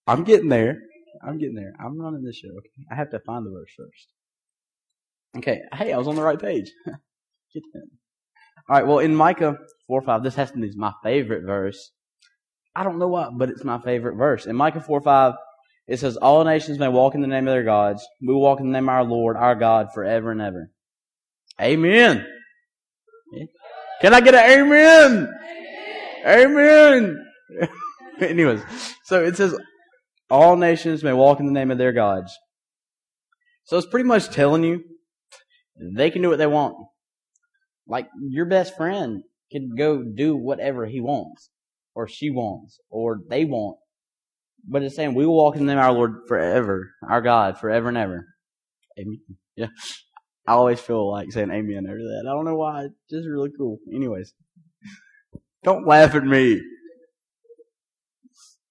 I'm 0.06 0.24
getting 0.24 0.48
there. 0.48 0.78
I'm 1.22 1.38
getting 1.38 1.54
there. 1.54 1.74
I'm 1.78 2.00
running 2.00 2.24
this 2.24 2.36
show. 2.36 2.48
Okay. 2.48 2.70
I 2.90 2.96
have 2.96 3.10
to 3.10 3.20
find 3.20 3.46
the 3.46 3.50
verse 3.50 3.70
first. 3.76 4.08
Okay. 5.36 5.60
Hey, 5.72 5.92
I 5.92 5.98
was 5.98 6.08
on 6.08 6.16
the 6.16 6.22
right 6.22 6.40
page. 6.40 6.72
Get 6.86 7.62
that. 7.74 7.86
All 8.68 8.76
right. 8.76 8.86
Well, 8.86 8.98
in 8.98 9.14
Micah 9.14 9.58
4 9.86 10.02
5, 10.02 10.22
this 10.22 10.34
has 10.36 10.50
to 10.52 10.58
be 10.58 10.72
my 10.74 10.92
favorite 11.02 11.44
verse. 11.44 11.92
I 12.74 12.82
don't 12.82 12.98
know 12.98 13.08
what, 13.08 13.36
but 13.36 13.50
it's 13.50 13.62
my 13.62 13.78
favorite 13.80 14.16
verse. 14.16 14.46
In 14.46 14.56
Micah 14.56 14.80
4 14.80 15.02
5, 15.02 15.34
it 15.86 15.98
says, 15.98 16.16
All 16.16 16.44
nations 16.44 16.78
may 16.78 16.88
walk 16.88 17.14
in 17.14 17.20
the 17.20 17.26
name 17.26 17.46
of 17.46 17.52
their 17.52 17.64
gods. 17.64 18.06
We 18.20 18.34
walk 18.34 18.60
in 18.60 18.66
the 18.66 18.72
name 18.72 18.88
of 18.88 18.94
our 18.94 19.04
Lord, 19.04 19.36
our 19.36 19.54
God, 19.54 19.88
forever 19.94 20.30
and 20.30 20.40
ever. 20.40 20.70
Amen. 21.60 22.26
Can 24.00 24.14
I 24.14 24.20
get 24.20 24.34
an 24.34 24.62
amen? 24.62 25.32
Amen. 26.26 27.26
amen. 27.50 27.68
Anyways, 28.20 28.62
so 29.04 29.22
it 29.22 29.36
says, 29.36 29.54
All 30.30 30.56
nations 30.56 31.04
may 31.04 31.12
walk 31.12 31.40
in 31.40 31.46
the 31.46 31.52
name 31.52 31.70
of 31.70 31.78
their 31.78 31.92
gods. 31.92 32.36
So 33.64 33.76
it's 33.76 33.86
pretty 33.86 34.06
much 34.06 34.30
telling 34.30 34.62
you 34.62 34.82
they 35.96 36.10
can 36.10 36.22
do 36.22 36.28
what 36.28 36.38
they 36.38 36.46
want. 36.46 36.76
Like 37.86 38.08
your 38.20 38.46
best 38.46 38.76
friend 38.76 39.22
can 39.52 39.74
go 39.76 40.02
do 40.02 40.36
whatever 40.36 40.86
he 40.86 41.00
wants, 41.00 41.50
or 41.94 42.08
she 42.08 42.30
wants, 42.30 42.78
or 42.90 43.20
they 43.28 43.44
want 43.44 43.78
but 44.66 44.82
it's 44.82 44.96
saying 44.96 45.14
we 45.14 45.26
will 45.26 45.36
walk 45.36 45.56
in 45.56 45.66
them, 45.66 45.78
our 45.78 45.92
Lord, 45.92 46.22
forever, 46.26 46.90
our 47.08 47.20
God, 47.20 47.58
forever 47.58 47.88
and 47.88 47.98
ever. 47.98 48.26
Amen. 48.98 49.20
Yeah. 49.56 49.68
I 50.46 50.52
always 50.52 50.80
feel 50.80 51.10
like 51.10 51.32
saying 51.32 51.50
amen 51.50 51.86
over 51.86 51.96
that. 51.96 52.24
I 52.28 52.32
don't 52.32 52.44
know 52.44 52.56
why. 52.56 52.84
It's 52.84 52.94
just 53.10 53.26
really 53.28 53.50
cool. 53.56 53.78
Anyways. 53.92 54.34
Don't 55.62 55.86
laugh 55.86 56.14
at 56.14 56.24
me. 56.24 56.60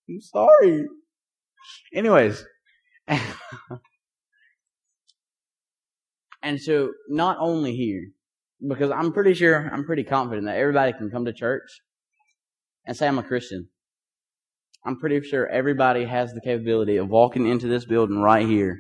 I'm 0.08 0.22
sorry. 0.22 0.86
Anyways. 1.94 2.46
and 6.44 6.60
so, 6.62 6.92
not 7.10 7.38
only 7.40 7.76
here, 7.76 8.12
because 8.68 8.92
I'm 8.92 9.12
pretty 9.12 9.34
sure, 9.34 9.70
I'm 9.74 9.86
pretty 9.86 10.04
confident 10.04 10.46
that 10.46 10.58
everybody 10.58 10.94
can 10.94 11.10
come 11.10 11.26
to 11.26 11.34
church 11.34 11.82
and 12.86 12.96
say 12.96 13.08
I'm 13.08 13.18
a 13.18 13.24
Christian. 13.24 13.70
I'm 14.86 15.00
pretty 15.00 15.22
sure 15.22 15.48
everybody 15.48 16.06
has 16.06 16.34
the 16.34 16.42
capability 16.42 16.98
of 16.98 17.10
walking 17.10 17.48
into 17.48 17.68
this 17.68 17.86
building 17.86 18.20
right 18.20 18.46
here, 18.46 18.80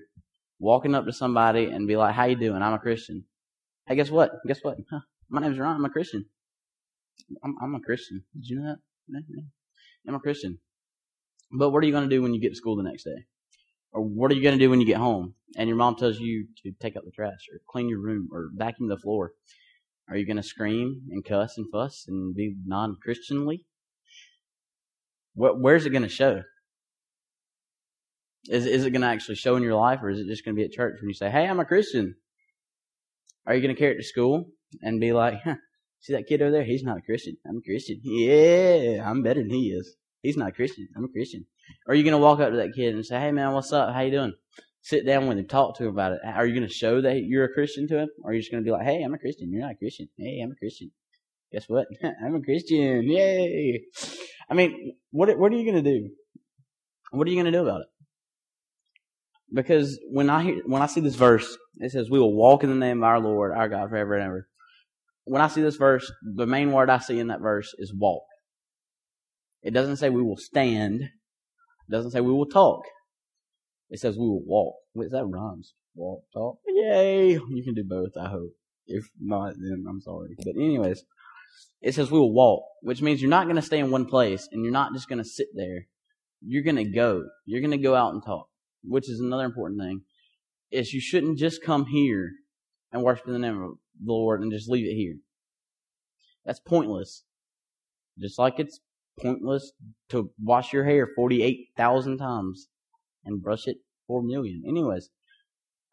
walking 0.59 0.95
up 0.95 1.05
to 1.05 1.13
somebody 1.13 1.65
and 1.65 1.87
be 1.87 1.95
like, 1.95 2.15
"How 2.15 2.25
you 2.25 2.35
doing? 2.35 2.61
I'm 2.61 2.73
a 2.73 2.79
Christian." 2.79 3.25
Hey, 3.87 3.95
guess 3.95 4.09
what? 4.09 4.31
Guess 4.47 4.59
what? 4.63 4.77
Huh, 4.89 5.01
my 5.29 5.41
name's 5.41 5.59
Ron. 5.59 5.75
I'm 5.75 5.85
a 5.85 5.89
Christian. 5.89 6.25
I'm, 7.43 7.55
I'm 7.61 7.75
a 7.75 7.79
Christian. 7.79 8.23
Did 8.33 8.47
you 8.47 8.59
know 8.59 8.75
that? 8.75 8.79
I'm 10.07 10.15
a 10.15 10.19
Christian. 10.19 10.59
But 11.51 11.69
what 11.69 11.83
are 11.83 11.85
you 11.85 11.91
going 11.91 12.09
to 12.09 12.15
do 12.15 12.21
when 12.21 12.33
you 12.33 12.41
get 12.41 12.49
to 12.49 12.55
school 12.55 12.75
the 12.75 12.83
next 12.83 13.03
day? 13.03 13.25
Or 13.91 14.01
what 14.01 14.31
are 14.31 14.35
you 14.35 14.41
going 14.41 14.57
to 14.57 14.63
do 14.63 14.69
when 14.69 14.81
you 14.81 14.87
get 14.87 14.97
home 14.97 15.35
and 15.55 15.67
your 15.67 15.77
mom 15.77 15.95
tells 15.95 16.19
you 16.19 16.47
to 16.63 16.71
take 16.81 16.97
out 16.97 17.05
the 17.05 17.11
trash 17.11 17.47
or 17.51 17.59
clean 17.69 17.89
your 17.89 17.99
room 17.99 18.29
or 18.31 18.49
vacuum 18.53 18.89
the 18.89 18.97
floor? 18.97 19.33
Are 20.09 20.17
you 20.17 20.25
going 20.25 20.37
to 20.37 20.43
scream 20.43 21.03
and 21.11 21.23
cuss 21.23 21.57
and 21.57 21.67
fuss 21.71 22.05
and 22.07 22.35
be 22.35 22.55
non 22.65 22.97
Christianly? 23.01 23.65
Where's 25.35 25.85
it 25.85 25.91
going 25.91 26.03
to 26.03 26.09
show? 26.09 26.41
Is, 28.49 28.65
is 28.65 28.85
it 28.85 28.91
going 28.91 29.01
to 29.01 29.07
actually 29.07 29.35
show 29.35 29.55
in 29.55 29.63
your 29.63 29.75
life, 29.75 29.99
or 30.03 30.09
is 30.09 30.19
it 30.19 30.27
just 30.27 30.43
going 30.43 30.55
to 30.55 30.59
be 30.59 30.65
at 30.65 30.71
church 30.71 30.95
when 30.99 31.09
you 31.09 31.13
say, 31.13 31.29
Hey, 31.29 31.47
I'm 31.47 31.59
a 31.59 31.65
Christian? 31.65 32.15
Are 33.45 33.55
you 33.55 33.61
going 33.61 33.73
to 33.73 33.79
carry 33.79 33.93
it 33.93 33.97
to 33.97 34.03
school 34.03 34.45
and 34.81 34.99
be 34.99 35.13
like, 35.13 35.41
huh, 35.43 35.55
See 36.03 36.11
that 36.11 36.27
kid 36.27 36.41
over 36.41 36.51
there? 36.51 36.65
He's 36.65 36.83
not 36.83 36.97
a 36.97 37.01
Christian. 37.01 37.37
I'm 37.47 37.57
a 37.57 37.61
Christian. 37.61 38.01
Yeah, 38.03 39.09
I'm 39.09 39.23
better 39.23 39.41
than 39.41 39.51
he 39.51 39.69
is. 39.69 39.95
He's 40.21 40.35
not 40.35 40.49
a 40.49 40.51
Christian. 40.51 40.89
I'm 40.97 41.05
a 41.05 41.07
Christian. 41.07 41.45
Or 41.87 41.93
are 41.93 41.95
you 41.95 42.03
going 42.03 42.11
to 42.11 42.17
walk 42.17 42.41
up 42.41 42.49
to 42.49 42.57
that 42.57 42.73
kid 42.75 42.93
and 42.93 43.05
say, 43.05 43.21
Hey, 43.21 43.31
man, 43.31 43.53
what's 43.53 43.71
up? 43.71 43.93
How 43.93 44.01
you 44.01 44.11
doing? 44.11 44.33
Sit 44.81 45.05
down 45.05 45.27
with 45.27 45.37
him, 45.37 45.47
talk 45.47 45.77
to 45.77 45.83
him 45.85 45.91
about 45.91 46.11
it. 46.11 46.19
Are 46.25 46.45
you 46.45 46.53
going 46.53 46.67
to 46.67 46.73
show 46.73 46.99
that 46.99 47.23
you're 47.23 47.45
a 47.45 47.53
Christian 47.53 47.87
to 47.87 47.99
him? 47.99 48.09
Or 48.21 48.31
are 48.31 48.33
you 48.33 48.41
just 48.41 48.51
going 48.51 48.61
to 48.61 48.67
be 48.67 48.71
like, 48.71 48.85
Hey, 48.85 49.01
I'm 49.01 49.13
a 49.13 49.17
Christian. 49.17 49.49
You're 49.49 49.61
not 49.61 49.71
a 49.71 49.75
Christian. 49.75 50.09
Hey, 50.17 50.41
I'm 50.43 50.51
a 50.51 50.55
Christian. 50.55 50.91
Guess 51.53 51.69
what? 51.69 51.87
I'm 52.03 52.35
a 52.35 52.41
Christian. 52.41 53.03
Yay. 53.03 53.85
I 54.49 54.53
mean, 54.53 54.95
what 55.11 55.37
what 55.37 55.51
are 55.51 55.55
you 55.55 55.69
going 55.69 55.83
to 55.83 55.89
do? 55.89 56.09
What 57.11 57.27
are 57.27 57.29
you 57.29 57.35
going 57.35 57.51
to 57.51 57.57
do 57.57 57.61
about 57.61 57.81
it? 57.81 57.87
Because 59.53 59.99
when 60.09 60.29
I 60.29 60.43
hear, 60.43 60.61
when 60.65 60.81
I 60.81 60.87
see 60.87 61.01
this 61.01 61.15
verse, 61.15 61.57
it 61.77 61.91
says, 61.91 62.09
"We 62.09 62.19
will 62.19 62.35
walk 62.35 62.63
in 62.63 62.69
the 62.69 62.75
name 62.75 62.99
of 62.99 63.03
our 63.03 63.19
Lord, 63.19 63.51
our 63.51 63.69
God, 63.69 63.89
forever 63.89 64.15
and 64.15 64.23
ever." 64.23 64.47
When 65.25 65.41
I 65.41 65.47
see 65.47 65.61
this 65.61 65.77
verse, 65.77 66.11
the 66.21 66.47
main 66.47 66.71
word 66.71 66.89
I 66.89 66.97
see 66.97 67.19
in 67.19 67.27
that 67.27 67.39
verse 67.39 67.73
is 67.77 67.93
walk. 67.93 68.23
It 69.61 69.71
doesn't 69.71 69.97
say 69.97 70.09
we 70.09 70.21
will 70.21 70.37
stand. 70.37 71.01
It 71.01 71.91
doesn't 71.91 72.11
say 72.11 72.19
we 72.19 72.33
will 72.33 72.47
talk. 72.47 72.81
It 73.89 73.99
says 73.99 74.17
we 74.17 74.27
will 74.27 74.43
walk. 74.43 74.75
Wait, 74.93 75.11
that 75.11 75.25
rhymes. 75.25 75.73
Walk, 75.95 76.23
talk. 76.33 76.57
Yay! 76.67 77.33
You 77.33 77.63
can 77.63 77.75
do 77.75 77.83
both. 77.83 78.17
I 78.19 78.29
hope. 78.29 78.51
If 78.87 79.05
not, 79.19 79.53
then 79.53 79.85
I'm 79.87 80.01
sorry. 80.01 80.35
But 80.37 80.55
anyways, 80.55 81.05
it 81.81 81.93
says 81.93 82.09
we 82.09 82.19
will 82.19 82.33
walk, 82.33 82.63
which 82.81 83.01
means 83.01 83.21
you're 83.21 83.29
not 83.29 83.45
going 83.45 83.57
to 83.57 83.61
stay 83.61 83.79
in 83.79 83.91
one 83.91 84.05
place 84.05 84.47
and 84.51 84.63
you're 84.63 84.71
not 84.71 84.93
just 84.93 85.09
going 85.09 85.21
to 85.21 85.29
sit 85.29 85.47
there. 85.53 85.87
You're 86.41 86.63
going 86.63 86.77
to 86.77 86.85
go. 86.85 87.25
You're 87.45 87.61
going 87.61 87.71
to 87.71 87.77
go 87.77 87.95
out 87.95 88.13
and 88.13 88.23
talk, 88.23 88.47
which 88.83 89.09
is 89.09 89.19
another 89.19 89.45
important 89.45 89.81
thing. 89.81 90.01
Is 90.71 90.93
you 90.93 91.01
shouldn't 91.01 91.37
just 91.37 91.63
come 91.63 91.85
here 91.85 92.31
and 92.91 93.03
worship 93.03 93.27
in 93.27 93.33
the 93.33 93.39
name 93.39 93.61
of 93.61 93.71
the 94.03 94.13
Lord 94.13 94.41
and 94.41 94.51
just 94.51 94.69
leave 94.69 94.85
it 94.85 94.95
here. 94.95 95.15
That's 96.45 96.59
pointless. 96.59 97.23
Just 98.19 98.39
like 98.39 98.59
it's 98.59 98.79
pointless 99.19 99.73
to 100.09 100.31
wash 100.41 100.73
your 100.73 100.85
hair 100.85 101.07
48,000 101.15 102.17
times 102.17 102.67
and 103.25 103.41
brush 103.41 103.67
it 103.67 103.77
4 104.07 104.23
million. 104.23 104.63
Anyways, 104.67 105.09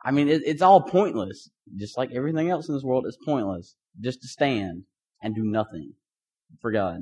I 0.05 0.13
mean, 0.13 0.29
it, 0.29 0.43
it's 0.45 0.63
all 0.63 0.83
pointless. 0.83 1.51
Just 1.77 1.99
like 1.99 2.11
everything 2.15 2.49
else 2.49 2.69
in 2.69 2.75
this 2.75 2.85
world 2.85 3.07
is 3.07 3.19
pointless. 3.25 3.77
Just 4.01 4.23
to 4.23 4.29
stand 4.29 4.85
and 5.23 5.35
do 5.35 5.45
nothing 5.45 5.95
for 6.61 6.73
God. 6.73 7.01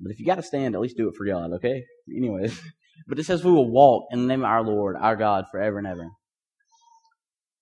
But 0.00 0.12
if 0.12 0.20
you 0.20 0.26
gotta 0.26 0.42
stand, 0.42 0.74
at 0.74 0.80
least 0.80 0.96
do 0.96 1.08
it 1.08 1.14
for 1.16 1.26
God, 1.26 1.52
okay? 1.54 1.84
Anyways. 2.14 2.60
But 3.08 3.18
it 3.18 3.24
says 3.24 3.44
we 3.44 3.50
will 3.50 3.70
walk 3.70 4.06
in 4.12 4.20
the 4.20 4.26
name 4.26 4.40
of 4.40 4.46
our 4.50 4.62
Lord, 4.62 4.96
our 4.96 5.16
God, 5.16 5.46
forever 5.50 5.78
and 5.78 5.86
ever. 5.86 6.10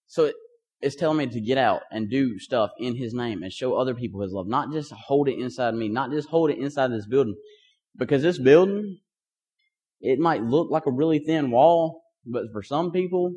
So 0.06 0.26
it, 0.26 0.34
it's 0.82 0.94
telling 0.94 1.16
me 1.16 1.26
to 1.26 1.40
get 1.40 1.56
out 1.56 1.82
and 1.90 2.10
do 2.10 2.38
stuff 2.38 2.70
in 2.78 2.96
His 2.96 3.14
name 3.14 3.42
and 3.42 3.50
show 3.52 3.74
other 3.74 3.94
people 3.94 4.20
His 4.20 4.32
love. 4.32 4.46
Not 4.46 4.72
just 4.72 4.92
hold 4.92 5.28
it 5.28 5.38
inside 5.38 5.74
me, 5.74 5.88
not 5.88 6.10
just 6.10 6.28
hold 6.28 6.50
it 6.50 6.58
inside 6.58 6.88
this 6.88 7.06
building. 7.06 7.34
Because 7.96 8.22
this 8.22 8.38
building, 8.38 8.98
it 10.00 10.18
might 10.18 10.42
look 10.42 10.70
like 10.70 10.86
a 10.86 10.92
really 10.92 11.18
thin 11.18 11.50
wall, 11.50 12.02
but 12.26 12.44
for 12.52 12.62
some 12.62 12.92
people, 12.92 13.32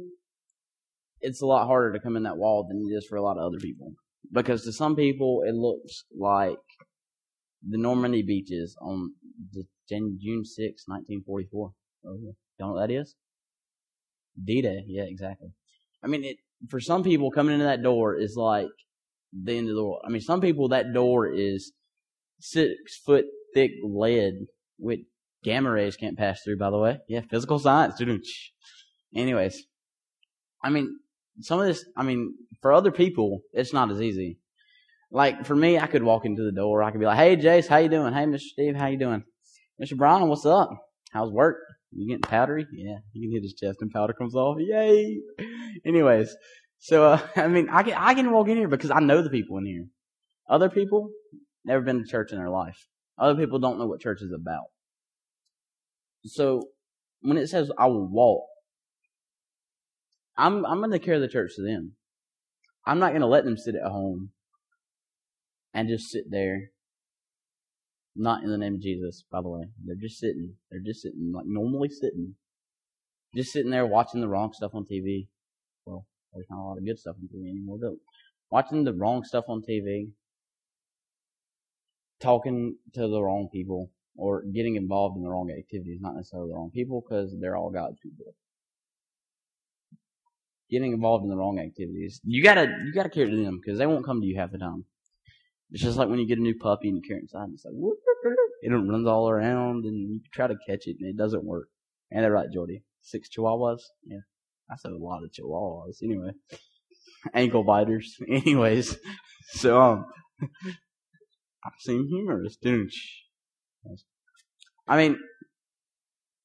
it's 1.21 1.41
a 1.41 1.45
lot 1.45 1.67
harder 1.67 1.93
to 1.93 1.99
come 1.99 2.17
in 2.17 2.23
that 2.23 2.37
wall 2.37 2.67
than 2.67 2.85
it 2.85 2.93
is 2.93 3.05
for 3.05 3.15
a 3.15 3.23
lot 3.23 3.37
of 3.37 3.43
other 3.45 3.59
people. 3.59 3.93
Because 4.31 4.63
to 4.63 4.71
some 4.71 4.95
people, 4.95 5.41
it 5.45 5.55
looks 5.55 6.05
like 6.17 6.57
the 7.67 7.77
Normandy 7.77 8.21
beaches 8.21 8.75
on 8.81 9.13
June 9.89 10.45
6, 10.45 10.83
1944. 10.87 11.71
Oh, 12.05 12.17
yeah. 12.21 12.31
Know 12.59 12.73
what 12.73 12.87
that 12.87 12.93
is? 12.93 13.15
D-Day. 14.43 14.83
Yeah, 14.87 15.03
exactly. 15.07 15.49
I 16.03 16.07
mean, 16.07 16.23
it, 16.23 16.37
for 16.69 16.79
some 16.79 17.03
people, 17.03 17.31
coming 17.31 17.53
into 17.53 17.65
that 17.65 17.83
door 17.83 18.15
is 18.15 18.35
like 18.37 18.67
the 19.33 19.57
end 19.57 19.69
of 19.69 19.75
the 19.75 19.83
world. 19.83 20.01
I 20.05 20.09
mean, 20.09 20.21
some 20.21 20.41
people, 20.41 20.69
that 20.69 20.93
door 20.93 21.27
is 21.27 21.73
six 22.39 22.97
foot 23.05 23.25
thick 23.53 23.71
lead, 23.83 24.33
which 24.77 25.01
gamma 25.43 25.71
rays 25.71 25.95
can't 25.95 26.17
pass 26.17 26.41
through, 26.43 26.57
by 26.57 26.69
the 26.69 26.77
way. 26.77 26.99
Yeah, 27.07 27.21
physical 27.29 27.59
science. 27.59 28.01
Anyways, 29.15 29.63
I 30.63 30.69
mean, 30.69 30.99
some 31.41 31.59
of 31.59 31.65
this, 31.65 31.85
I 31.97 32.03
mean, 32.03 32.35
for 32.65 32.73
other 32.73 32.91
people, 32.91 33.41
it's 33.53 33.73
not 33.73 33.91
as 33.91 34.01
easy. 34.01 34.39
Like 35.11 35.45
for 35.45 35.55
me, 35.55 35.77
I 35.77 35.85
could 35.85 36.01
walk 36.01 36.25
into 36.25 36.41
the 36.41 36.51
door. 36.51 36.81
I 36.81 36.89
could 36.89 36.99
be 36.99 37.05
like, 37.05 37.19
"Hey, 37.19 37.37
Jace, 37.37 37.67
how 37.67 37.77
you 37.77 37.89
doing? 37.89 38.11
Hey, 38.11 38.25
Mr. 38.25 38.39
Steve, 38.39 38.75
how 38.75 38.87
you 38.87 38.97
doing? 38.97 39.23
Mr. 39.79 39.95
Brian, 39.95 40.27
what's 40.27 40.47
up? 40.47 40.71
How's 41.11 41.29
work? 41.29 41.57
You 41.91 42.07
getting 42.07 42.23
powdery? 42.23 42.65
Yeah, 42.73 42.97
you 43.13 43.27
can 43.29 43.33
hit 43.33 43.43
his 43.43 43.53
chest 43.53 43.83
and 43.83 43.91
powder 43.91 44.13
comes 44.13 44.33
off. 44.33 44.57
Yay! 44.59 45.19
Anyways, 45.85 46.35
so 46.79 47.05
uh, 47.05 47.21
I 47.35 47.47
mean, 47.47 47.69
I 47.69 47.83
can 47.83 47.93
I 47.93 48.15
can 48.15 48.31
walk 48.31 48.47
in 48.47 48.57
here 48.57 48.67
because 48.67 48.89
I 48.89 48.99
know 48.99 49.21
the 49.21 49.29
people 49.29 49.59
in 49.59 49.67
here. 49.67 49.85
Other 50.49 50.71
people 50.71 51.11
never 51.65 51.83
been 51.83 51.99
to 51.99 52.09
church 52.09 52.31
in 52.31 52.39
their 52.39 52.49
life. 52.49 52.87
Other 53.19 53.39
people 53.39 53.59
don't 53.59 53.77
know 53.77 53.85
what 53.85 54.01
church 54.01 54.23
is 54.23 54.31
about. 54.31 54.65
So 56.23 56.63
when 57.21 57.37
it 57.37 57.45
says 57.45 57.69
I 57.77 57.85
will 57.85 58.07
walk, 58.07 58.47
I'm 60.35 60.65
I'm 60.65 60.79
going 60.79 60.89
to 60.89 60.97
carry 60.97 61.19
the 61.19 61.27
church 61.27 61.51
to 61.57 61.61
them. 61.61 61.91
I'm 62.85 62.99
not 62.99 63.09
going 63.09 63.21
to 63.21 63.27
let 63.27 63.45
them 63.45 63.57
sit 63.57 63.75
at 63.75 63.91
home 63.91 64.29
and 65.73 65.89
just 65.89 66.09
sit 66.09 66.29
there. 66.29 66.71
Not 68.15 68.43
in 68.43 68.49
the 68.49 68.57
name 68.57 68.75
of 68.75 68.81
Jesus, 68.81 69.23
by 69.29 69.41
the 69.41 69.49
way. 69.49 69.63
They're 69.83 69.95
just 69.99 70.19
sitting. 70.19 70.53
They're 70.69 70.79
just 70.85 71.01
sitting, 71.01 71.31
like 71.33 71.45
normally 71.47 71.89
sitting. 71.89 72.35
Just 73.35 73.51
sitting 73.51 73.71
there 73.71 73.85
watching 73.85 74.21
the 74.21 74.29
wrong 74.29 74.53
stuff 74.53 74.71
on 74.73 74.85
TV. 74.85 75.27
Well, 75.85 76.05
there's 76.33 76.45
not 76.49 76.61
a 76.61 76.65
lot 76.65 76.77
of 76.77 76.85
good 76.85 76.99
stuff 76.99 77.17
on 77.21 77.27
TV 77.27 77.49
anymore, 77.49 77.77
but 77.81 77.93
watching 78.49 78.85
the 78.85 78.93
wrong 78.93 79.23
stuff 79.23 79.45
on 79.49 79.63
TV, 79.69 80.11
talking 82.21 82.77
to 82.93 83.07
the 83.07 83.21
wrong 83.21 83.49
people, 83.51 83.91
or 84.15 84.43
getting 84.43 84.77
involved 84.77 85.17
in 85.17 85.23
the 85.23 85.29
wrong 85.29 85.51
activities, 85.51 85.99
not 85.99 86.15
necessarily 86.15 86.49
the 86.49 86.55
wrong 86.55 86.71
people, 86.73 87.01
because 87.01 87.35
they're 87.41 87.57
all 87.57 87.71
God's 87.71 87.97
people 88.01 88.33
getting 90.69 90.93
involved 90.93 91.23
in 91.23 91.29
the 91.29 91.37
wrong 91.37 91.59
activities. 91.59 92.21
You 92.23 92.43
gotta 92.43 92.67
you 92.85 92.93
gotta 92.93 93.09
care 93.09 93.29
to 93.29 93.43
them 93.43 93.59
because 93.61 93.77
they 93.77 93.85
won't 93.85 94.05
come 94.05 94.21
to 94.21 94.27
you 94.27 94.37
half 94.37 94.51
the 94.51 94.57
time. 94.57 94.85
It's 95.71 95.83
just 95.83 95.97
like 95.97 96.09
when 96.09 96.19
you 96.19 96.27
get 96.27 96.37
a 96.37 96.41
new 96.41 96.55
puppy 96.55 96.89
and 96.89 96.97
you 96.97 97.03
carry 97.07 97.19
it 97.19 97.23
inside, 97.23 97.45
and 97.45 97.53
it's 97.53 97.65
like 97.65 97.73
whoop, 97.75 97.97
it 98.61 98.69
runs 98.69 99.07
all 99.07 99.29
around, 99.29 99.85
and 99.85 100.09
you 100.09 100.19
try 100.33 100.47
to 100.47 100.55
catch 100.67 100.87
it 100.87 100.97
and 100.99 101.09
it 101.09 101.17
doesn't 101.17 101.43
work. 101.43 101.67
And 102.11 102.23
they're 102.23 102.31
right, 102.31 102.51
Jordy. 102.51 102.83
Six 103.01 103.29
chihuahuas. 103.29 103.81
Yeah, 104.05 104.19
I 104.71 104.75
said 104.77 104.91
a 104.91 104.97
lot 104.97 105.23
of 105.23 105.31
chihuahuas. 105.31 106.03
Anyway, 106.03 106.31
ankle 107.33 107.63
biters. 107.63 108.15
Anyways, 108.29 108.97
so 109.49 109.81
um, 109.81 110.05
I 110.41 111.69
seem 111.79 112.07
humorous, 112.07 112.57
don't 112.57 112.91
you? 112.91 113.97
I 114.87 114.97
mean, 114.97 115.19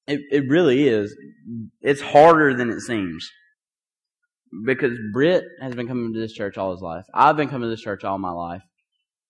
it 0.07 0.21
it 0.31 0.49
really 0.49 0.89
is. 0.89 1.15
It's 1.81 2.01
harder 2.01 2.55
than 2.55 2.71
it 2.71 2.81
seems 2.81 3.31
because 4.65 4.99
Britt 5.13 5.45
has 5.61 5.75
been 5.75 5.89
coming 5.89 6.13
to 6.13 6.19
this 6.19 6.33
church 6.33 6.59
all 6.59 6.73
his 6.73 6.83
life. 6.83 7.05
I've 7.15 7.37
been 7.37 7.49
coming 7.49 7.67
to 7.67 7.71
this 7.71 7.83
church 7.83 8.05
all 8.05 8.19
my 8.19 8.33
life. 8.33 8.63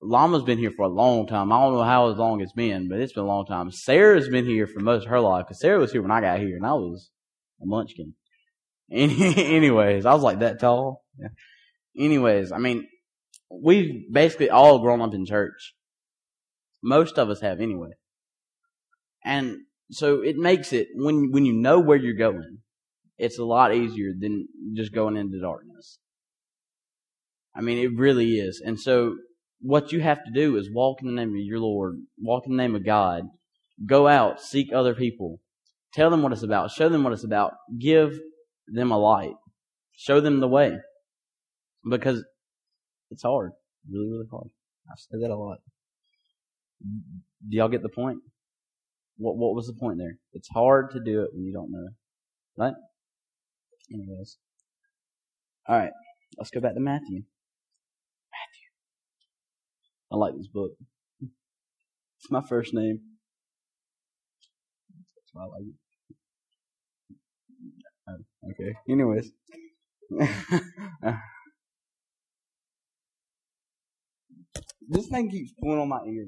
Llama's 0.03 0.45
been 0.45 0.59
here 0.59 0.73
for 0.75 0.87
a 0.87 0.89
long 0.89 1.27
time. 1.27 1.53
I 1.53 1.61
don't 1.61 1.75
know 1.75 1.83
how 1.83 2.07
long 2.07 2.41
it's 2.41 2.53
been, 2.53 2.89
but 2.89 3.01
it's 3.01 3.13
been 3.13 3.25
a 3.25 3.27
long 3.27 3.45
time. 3.45 3.71
Sarah's 3.71 4.29
been 4.29 4.47
here 4.47 4.67
for 4.67 4.81
most 4.81 5.05
of 5.05 5.11
her 5.11 5.21
life 5.21 5.47
because 5.47 5.61
Sarah 5.61 5.79
was 5.79 5.93
here 5.93 6.01
when 6.01 6.11
I 6.11 6.23
got 6.23 6.41
here, 6.41 6.57
and 6.57 6.65
I 6.65 6.73
was 6.73 7.11
a 7.63 7.67
munchkin. 7.67 8.15
Anyways, 8.91 10.07
I 10.07 10.15
was 10.15 10.23
like 10.23 10.39
that 10.39 10.59
tall. 10.59 11.05
Yeah. 11.19 11.29
Anyways, 11.97 12.51
I 12.51 12.59
mean, 12.59 12.89
we've 13.51 14.11
basically 14.11 14.49
all 14.49 14.79
grown 14.79 15.03
up 15.03 15.13
in 15.13 15.27
church. 15.27 15.75
Most 16.83 17.19
of 17.19 17.29
us 17.29 17.41
have, 17.41 17.61
anyway. 17.61 17.91
And 19.23 19.59
so 19.91 20.23
it 20.23 20.37
makes 20.37 20.73
it 20.73 20.89
when 20.95 21.31
when 21.31 21.45
you 21.45 21.53
know 21.53 21.79
where 21.79 21.99
you're 21.99 22.15
going, 22.15 22.59
it's 23.21 23.39
a 23.39 23.45
lot 23.45 23.75
easier 23.75 24.13
than 24.19 24.49
just 24.75 24.95
going 24.95 25.17
into 25.17 25.41
darkness. 25.41 25.99
I 27.55 27.61
mean, 27.61 27.79
it 27.79 27.99
really 27.99 28.39
is. 28.39 28.63
And 28.65 28.81
so 28.81 29.17
what 29.61 29.93
you 29.93 30.01
have 30.01 30.25
to 30.25 30.31
do 30.33 30.57
is 30.57 30.71
walk 30.73 31.03
in 31.03 31.09
the 31.09 31.13
name 31.13 31.31
of 31.31 31.37
your 31.37 31.59
Lord, 31.59 31.97
walk 32.19 32.45
in 32.47 32.57
the 32.57 32.63
name 32.63 32.75
of 32.75 32.85
God, 32.85 33.25
go 33.85 34.09
out, 34.09 34.41
seek 34.41 34.73
other 34.73 34.95
people, 34.95 35.39
tell 35.93 36.09
them 36.09 36.23
what 36.23 36.33
it's 36.33 36.43
about, 36.43 36.71
show 36.71 36.89
them 36.89 37.05
what 37.05 37.13
it's 37.13 37.25
about, 37.25 37.53
give 37.79 38.19
them 38.67 38.91
a 38.91 38.99
light, 38.99 39.35
show 39.93 40.21
them 40.21 40.41
the 40.41 40.49
way. 40.49 40.79
Because 41.89 42.25
it's 43.11 43.23
hard. 43.23 43.53
Really, 43.91 44.11
really 44.11 44.27
hard. 44.31 44.49
I 44.91 44.95
say 44.97 45.19
that 45.21 45.31
a 45.31 45.37
lot. 45.37 45.59
Do 46.83 47.57
y'all 47.57 47.69
get 47.69 47.83
the 47.83 47.91
point? 47.91 48.19
What 49.19 49.37
what 49.37 49.55
was 49.55 49.67
the 49.67 49.79
point 49.79 49.99
there? 49.99 50.17
It's 50.33 50.49
hard 50.49 50.93
to 50.93 51.01
do 51.05 51.23
it 51.23 51.31
when 51.35 51.45
you 51.45 51.53
don't 51.53 51.71
know. 51.71 51.89
Right? 52.57 52.75
Anyways. 53.93 54.39
Alright, 55.69 55.93
let's 56.39 56.51
go 56.51 56.61
back 56.61 56.75
to 56.75 56.81
Matthew. 56.81 57.23
Matthew. 58.33 58.69
I 60.13 60.17
like 60.17 60.37
this 60.37 60.49
book. 60.49 60.73
It's 61.23 62.31
my 62.31 62.43
first 62.49 62.75
name. 62.75 63.01
That's 65.17 65.31
why 65.33 65.43
I 65.43 65.47
like 65.47 65.63
it. 65.69 65.75
Oh, 68.09 68.19
okay. 68.51 68.75
Anyways. 68.89 69.33
this 74.89 75.07
thing 75.07 75.31
keeps 75.31 75.53
pulling 75.61 75.79
on 75.79 75.89
my 75.89 76.01
ear. 76.07 76.27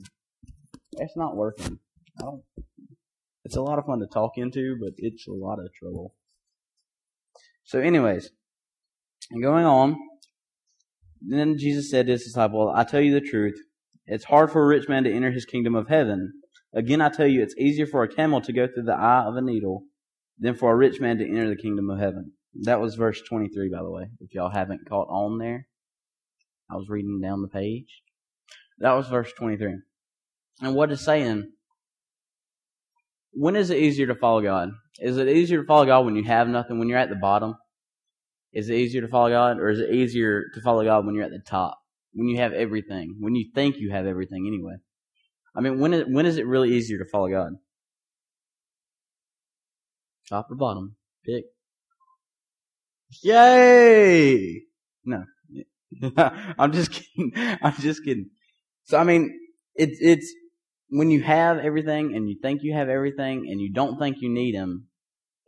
It's 0.92 1.16
not 1.16 1.36
working. 1.36 1.78
I 2.20 2.24
don't. 2.24 2.42
It's 3.44 3.56
a 3.56 3.62
lot 3.62 3.78
of 3.78 3.86
fun 3.86 3.98
to 4.00 4.06
talk 4.06 4.32
into, 4.36 4.76
but 4.80 4.92
it's 4.98 5.26
a 5.26 5.32
lot 5.32 5.58
of 5.58 5.72
trouble. 5.74 6.14
So, 7.64 7.80
anyways, 7.80 8.30
going 9.40 9.64
on, 9.64 9.96
then 11.20 11.56
Jesus 11.56 11.90
said 11.90 12.06
to 12.06 12.12
his 12.12 12.24
disciple, 12.24 12.72
I 12.74 12.84
tell 12.84 13.00
you 13.00 13.12
the 13.12 13.26
truth. 13.26 13.58
It's 14.06 14.24
hard 14.24 14.50
for 14.50 14.62
a 14.62 14.66
rich 14.66 14.88
man 14.88 15.04
to 15.04 15.12
enter 15.12 15.30
his 15.30 15.44
kingdom 15.44 15.74
of 15.74 15.88
heaven. 15.88 16.32
Again, 16.74 17.00
I 17.00 17.08
tell 17.08 17.26
you, 17.26 17.42
it's 17.42 17.56
easier 17.56 17.86
for 17.86 18.02
a 18.02 18.08
camel 18.08 18.40
to 18.40 18.52
go 18.52 18.66
through 18.66 18.84
the 18.84 18.94
eye 18.94 19.24
of 19.24 19.36
a 19.36 19.42
needle 19.42 19.84
than 20.38 20.54
for 20.54 20.72
a 20.72 20.76
rich 20.76 21.00
man 21.00 21.18
to 21.18 21.28
enter 21.28 21.48
the 21.48 21.56
kingdom 21.56 21.90
of 21.90 21.98
heaven. 21.98 22.32
That 22.62 22.80
was 22.80 22.96
verse 22.96 23.22
23, 23.28 23.70
by 23.70 23.82
the 23.82 23.90
way, 23.90 24.06
if 24.20 24.34
y'all 24.34 24.50
haven't 24.50 24.88
caught 24.88 25.08
on 25.08 25.38
there. 25.38 25.66
I 26.70 26.76
was 26.76 26.88
reading 26.88 27.20
down 27.22 27.42
the 27.42 27.48
page. 27.48 28.02
That 28.78 28.92
was 28.92 29.08
verse 29.08 29.32
23. 29.38 29.76
And 30.60 30.74
what 30.74 30.90
is 30.90 31.04
saying, 31.04 31.52
when 33.32 33.56
is 33.56 33.70
it 33.70 33.78
easier 33.78 34.06
to 34.06 34.14
follow 34.14 34.42
God? 34.42 34.70
Is 35.00 35.16
it 35.16 35.28
easier 35.28 35.62
to 35.62 35.66
follow 35.66 35.86
God 35.86 36.04
when 36.04 36.16
you 36.16 36.24
have 36.24 36.48
nothing, 36.48 36.78
when 36.78 36.88
you're 36.88 36.98
at 36.98 37.08
the 37.08 37.16
bottom? 37.16 37.56
Is 38.52 38.68
it 38.68 38.74
easier 38.74 39.00
to 39.00 39.08
follow 39.08 39.30
God, 39.30 39.58
or 39.58 39.70
is 39.70 39.80
it 39.80 39.90
easier 39.90 40.44
to 40.54 40.60
follow 40.60 40.84
God 40.84 41.06
when 41.06 41.14
you're 41.14 41.24
at 41.24 41.30
the 41.30 41.38
top, 41.38 41.78
when 42.12 42.28
you 42.28 42.38
have 42.38 42.52
everything, 42.52 43.16
when 43.20 43.34
you 43.34 43.46
think 43.54 43.76
you 43.76 43.90
have 43.90 44.06
everything 44.06 44.46
anyway? 44.46 44.74
I 45.56 45.60
mean, 45.60 45.80
when 45.80 45.94
is, 45.94 46.04
when 46.06 46.26
is 46.26 46.36
it 46.36 46.46
really 46.46 46.72
easier 46.72 46.98
to 46.98 47.04
follow 47.10 47.28
God? 47.28 47.52
Top 50.28 50.50
or 50.50 50.56
bottom? 50.56 50.96
Pick. 51.24 51.44
Yay! 53.22 54.62
No. 55.04 55.24
I'm 56.16 56.72
just 56.72 56.90
kidding. 56.90 57.32
I'm 57.62 57.74
just 57.74 58.04
kidding. 58.04 58.30
So 58.84 58.98
I 58.98 59.04
mean, 59.04 59.38
it's 59.74 59.98
it's 60.00 60.34
when 60.92 61.10
you 61.10 61.22
have 61.22 61.56
everything 61.56 62.14
and 62.14 62.28
you 62.28 62.36
think 62.42 62.60
you 62.62 62.74
have 62.74 62.90
everything 62.90 63.46
and 63.48 63.58
you 63.58 63.72
don't 63.72 63.98
think 63.98 64.18
you 64.20 64.28
need 64.28 64.54
him 64.54 64.88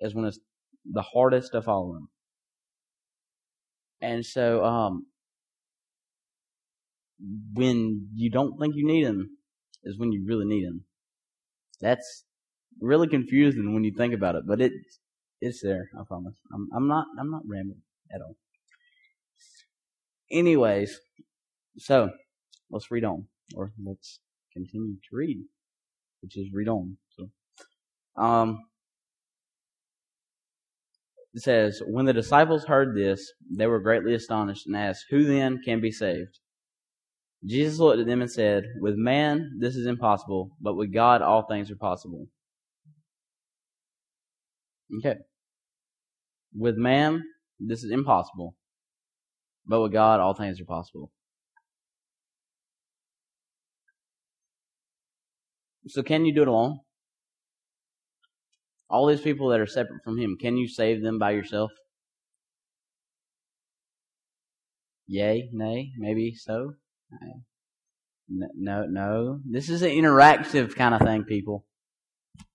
is 0.00 0.14
when 0.14 0.24
it's 0.24 0.38
the 0.90 1.02
hardest 1.02 1.52
to 1.52 1.60
follow 1.60 1.96
him. 1.96 2.08
And 4.00 4.24
so 4.24 4.64
um 4.64 5.06
when 7.52 8.08
you 8.14 8.30
don't 8.30 8.58
think 8.58 8.74
you 8.74 8.86
need 8.86 9.04
him 9.04 9.36
is 9.82 9.98
when 9.98 10.12
you 10.12 10.24
really 10.26 10.46
need 10.46 10.64
him. 10.64 10.86
That's 11.78 12.24
really 12.80 13.06
confusing 13.06 13.74
when 13.74 13.84
you 13.84 13.92
think 13.94 14.14
about 14.14 14.36
it, 14.36 14.44
but 14.46 14.62
it's 14.62 14.98
it's 15.42 15.60
there, 15.62 15.90
I 15.94 16.04
promise. 16.08 16.36
I'm 16.54 16.68
I'm 16.74 16.88
not 16.88 17.04
I'm 17.20 17.30
not 17.30 17.42
rambling 17.46 17.82
at 18.10 18.22
all. 18.22 18.36
Anyways, 20.30 20.98
so 21.76 22.08
let's 22.70 22.90
read 22.90 23.04
on, 23.04 23.26
or 23.54 23.72
let's 23.84 24.20
continue 24.54 24.94
to 24.94 25.16
read, 25.16 25.44
which 26.22 26.36
is 26.36 26.48
read 26.52 26.68
on. 26.68 26.96
So, 27.10 28.22
um, 28.22 28.64
it 31.34 31.42
says, 31.42 31.82
When 31.86 32.06
the 32.06 32.12
disciples 32.12 32.64
heard 32.64 32.96
this, 32.96 33.32
they 33.50 33.66
were 33.66 33.80
greatly 33.80 34.14
astonished 34.14 34.66
and 34.66 34.76
asked, 34.76 35.06
Who 35.10 35.24
then 35.24 35.60
can 35.64 35.80
be 35.80 35.90
saved? 35.90 36.38
Jesus 37.44 37.78
looked 37.78 38.00
at 38.00 38.06
them 38.06 38.22
and 38.22 38.30
said, 38.30 38.64
With 38.80 38.94
man 38.94 39.58
this 39.58 39.74
is 39.74 39.86
impossible, 39.86 40.56
but 40.60 40.76
with 40.76 40.94
God 40.94 41.20
all 41.20 41.44
things 41.46 41.70
are 41.70 41.76
possible. 41.76 42.28
Okay. 44.98 45.18
With 46.56 46.76
man 46.76 47.22
this 47.58 47.82
is 47.82 47.90
impossible, 47.90 48.54
but 49.66 49.80
with 49.82 49.92
God 49.92 50.20
all 50.20 50.34
things 50.34 50.60
are 50.60 50.64
possible. 50.64 51.10
So 55.86 56.02
can 56.02 56.24
you 56.24 56.34
do 56.34 56.42
it 56.42 56.48
alone? 56.48 56.80
All 58.88 59.06
these 59.06 59.20
people 59.20 59.48
that 59.48 59.60
are 59.60 59.66
separate 59.66 60.02
from 60.04 60.18
Him, 60.18 60.36
can 60.40 60.56
you 60.56 60.68
save 60.68 61.02
them 61.02 61.18
by 61.18 61.32
yourself? 61.32 61.70
Yay, 65.06 65.50
nay, 65.52 65.90
maybe 65.98 66.34
so. 66.34 66.74
No, 68.28 68.86
no. 68.86 69.40
This 69.44 69.68
is 69.68 69.82
an 69.82 69.90
interactive 69.90 70.74
kind 70.74 70.94
of 70.94 71.02
thing, 71.02 71.24
people. 71.24 71.66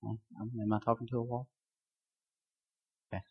Am 0.04 0.74
I 0.74 0.80
talking 0.84 1.08
to 1.08 1.18
a 1.18 1.22
wall? 1.22 1.48
Okay. 3.14 3.24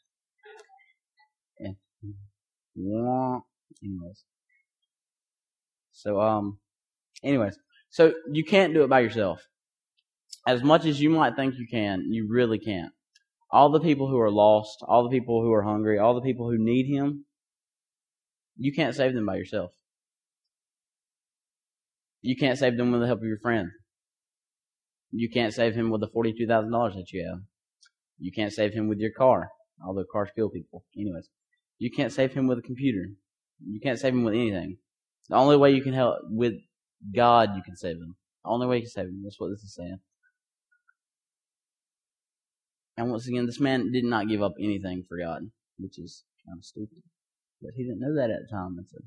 Yeah. 2.76 3.38
Anyways. 3.82 4.24
So, 5.92 6.20
um, 6.20 6.58
anyways. 7.24 7.58
So 7.90 8.12
you 8.30 8.44
can't 8.44 8.72
do 8.74 8.84
it 8.84 8.90
by 8.90 9.00
yourself 9.00 9.48
as 10.48 10.62
much 10.62 10.86
as 10.86 10.98
you 10.98 11.10
might 11.10 11.36
think 11.36 11.56
you 11.58 11.66
can, 11.70 12.10
you 12.10 12.26
really 12.26 12.58
can't. 12.58 12.92
All 13.50 13.70
the 13.70 13.80
people 13.80 14.08
who 14.08 14.18
are 14.18 14.30
lost, 14.30 14.78
all 14.80 15.02
the 15.02 15.10
people 15.10 15.42
who 15.42 15.52
are 15.52 15.62
hungry, 15.62 15.98
all 15.98 16.14
the 16.14 16.22
people 16.22 16.50
who 16.50 16.56
need 16.58 16.86
Him, 16.86 17.26
you 18.56 18.72
can't 18.72 18.94
save 18.94 19.12
them 19.12 19.26
by 19.26 19.36
yourself. 19.36 19.72
You 22.22 22.34
can't 22.34 22.58
save 22.58 22.78
them 22.78 22.90
with 22.92 23.02
the 23.02 23.06
help 23.06 23.20
of 23.20 23.26
your 23.26 23.38
friend. 23.38 23.68
You 25.10 25.28
can't 25.30 25.52
save 25.52 25.74
him 25.74 25.90
with 25.90 26.00
the 26.00 26.08
$42,000 26.08 26.94
that 26.94 27.12
you 27.12 27.26
have. 27.28 27.40
You 28.18 28.32
can't 28.32 28.52
save 28.52 28.72
him 28.72 28.88
with 28.88 28.98
your 28.98 29.12
car, 29.12 29.50
although 29.86 30.04
cars 30.10 30.30
kill 30.34 30.50
people. 30.50 30.84
Anyways, 30.96 31.28
you 31.78 31.90
can't 31.90 32.12
save 32.12 32.32
him 32.32 32.46
with 32.46 32.58
a 32.58 32.62
computer. 32.62 33.06
You 33.64 33.80
can't 33.80 33.98
save 33.98 34.14
him 34.14 34.24
with 34.24 34.34
anything. 34.34 34.78
The 35.28 35.36
only 35.36 35.56
way 35.56 35.70
you 35.70 35.82
can 35.82 35.94
help 35.94 36.16
with 36.24 36.54
God, 37.14 37.50
you 37.54 37.62
can 37.62 37.76
save 37.76 37.96
him. 37.96 38.16
The 38.44 38.50
only 38.50 38.66
way 38.66 38.76
you 38.76 38.82
can 38.82 38.90
save 38.90 39.06
him. 39.06 39.22
That's 39.22 39.38
what 39.38 39.50
this 39.50 39.62
is 39.62 39.74
saying. 39.74 40.00
And 42.98 43.12
once 43.12 43.28
again, 43.28 43.46
this 43.46 43.60
man 43.60 43.92
did 43.92 44.02
not 44.02 44.26
give 44.26 44.42
up 44.42 44.54
anything 44.60 45.04
for 45.08 45.16
God, 45.16 45.42
which 45.78 46.00
is 46.00 46.24
kind 46.44 46.58
of 46.58 46.64
stupid. 46.64 46.98
But 47.62 47.70
he 47.76 47.84
didn't 47.84 48.00
know 48.00 48.16
that 48.16 48.30
at 48.30 48.40
the 48.42 48.48
time. 48.52 48.74
And 48.76 48.86
so, 48.90 48.98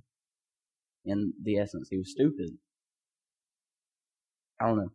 in 1.04 1.34
the 1.44 1.58
essence, 1.58 1.90
he 1.92 1.98
was 1.98 2.10
stupid. 2.10 2.52
I 4.62 4.68
don't 4.68 4.78
know. 4.78 4.92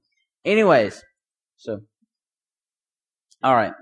Anyways, 0.46 1.02
so, 1.58 1.80
alright. 3.44 3.74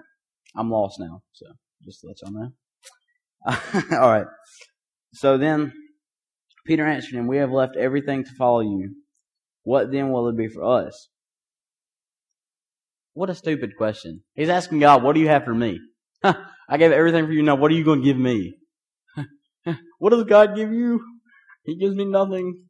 I'm 0.56 0.70
lost 0.70 0.98
now, 0.98 1.22
so 1.32 1.46
just 1.84 2.00
to 2.00 2.08
let 2.08 2.16
y'all 2.20 2.32
know. 2.32 3.96
alright. 3.96 4.26
So 5.12 5.38
then, 5.38 5.72
Peter 6.66 6.84
answered 6.84 7.14
him, 7.14 7.28
We 7.28 7.36
have 7.36 7.52
left 7.52 7.76
everything 7.76 8.24
to 8.24 8.34
follow 8.36 8.62
you. 8.62 8.96
What 9.62 9.92
then 9.92 10.10
will 10.10 10.28
it 10.28 10.36
be 10.36 10.48
for 10.48 10.64
us? 10.64 11.08
What 13.14 13.30
a 13.30 13.34
stupid 13.34 13.76
question. 13.76 14.22
He's 14.34 14.48
asking 14.48 14.80
God, 14.80 15.02
what 15.02 15.14
do 15.14 15.20
you 15.20 15.28
have 15.28 15.44
for 15.44 15.54
me? 15.54 15.80
I 16.22 16.76
gave 16.76 16.92
everything 16.92 17.26
for 17.26 17.32
you. 17.32 17.42
Now, 17.42 17.54
what 17.54 17.70
are 17.70 17.74
you 17.74 17.84
going 17.84 18.00
to 18.00 18.04
give 18.04 18.18
me? 18.18 18.54
what 19.98 20.10
does 20.10 20.24
God 20.24 20.56
give 20.56 20.72
you? 20.72 21.00
He 21.64 21.76
gives 21.76 21.94
me 21.94 22.04
nothing. 22.04 22.64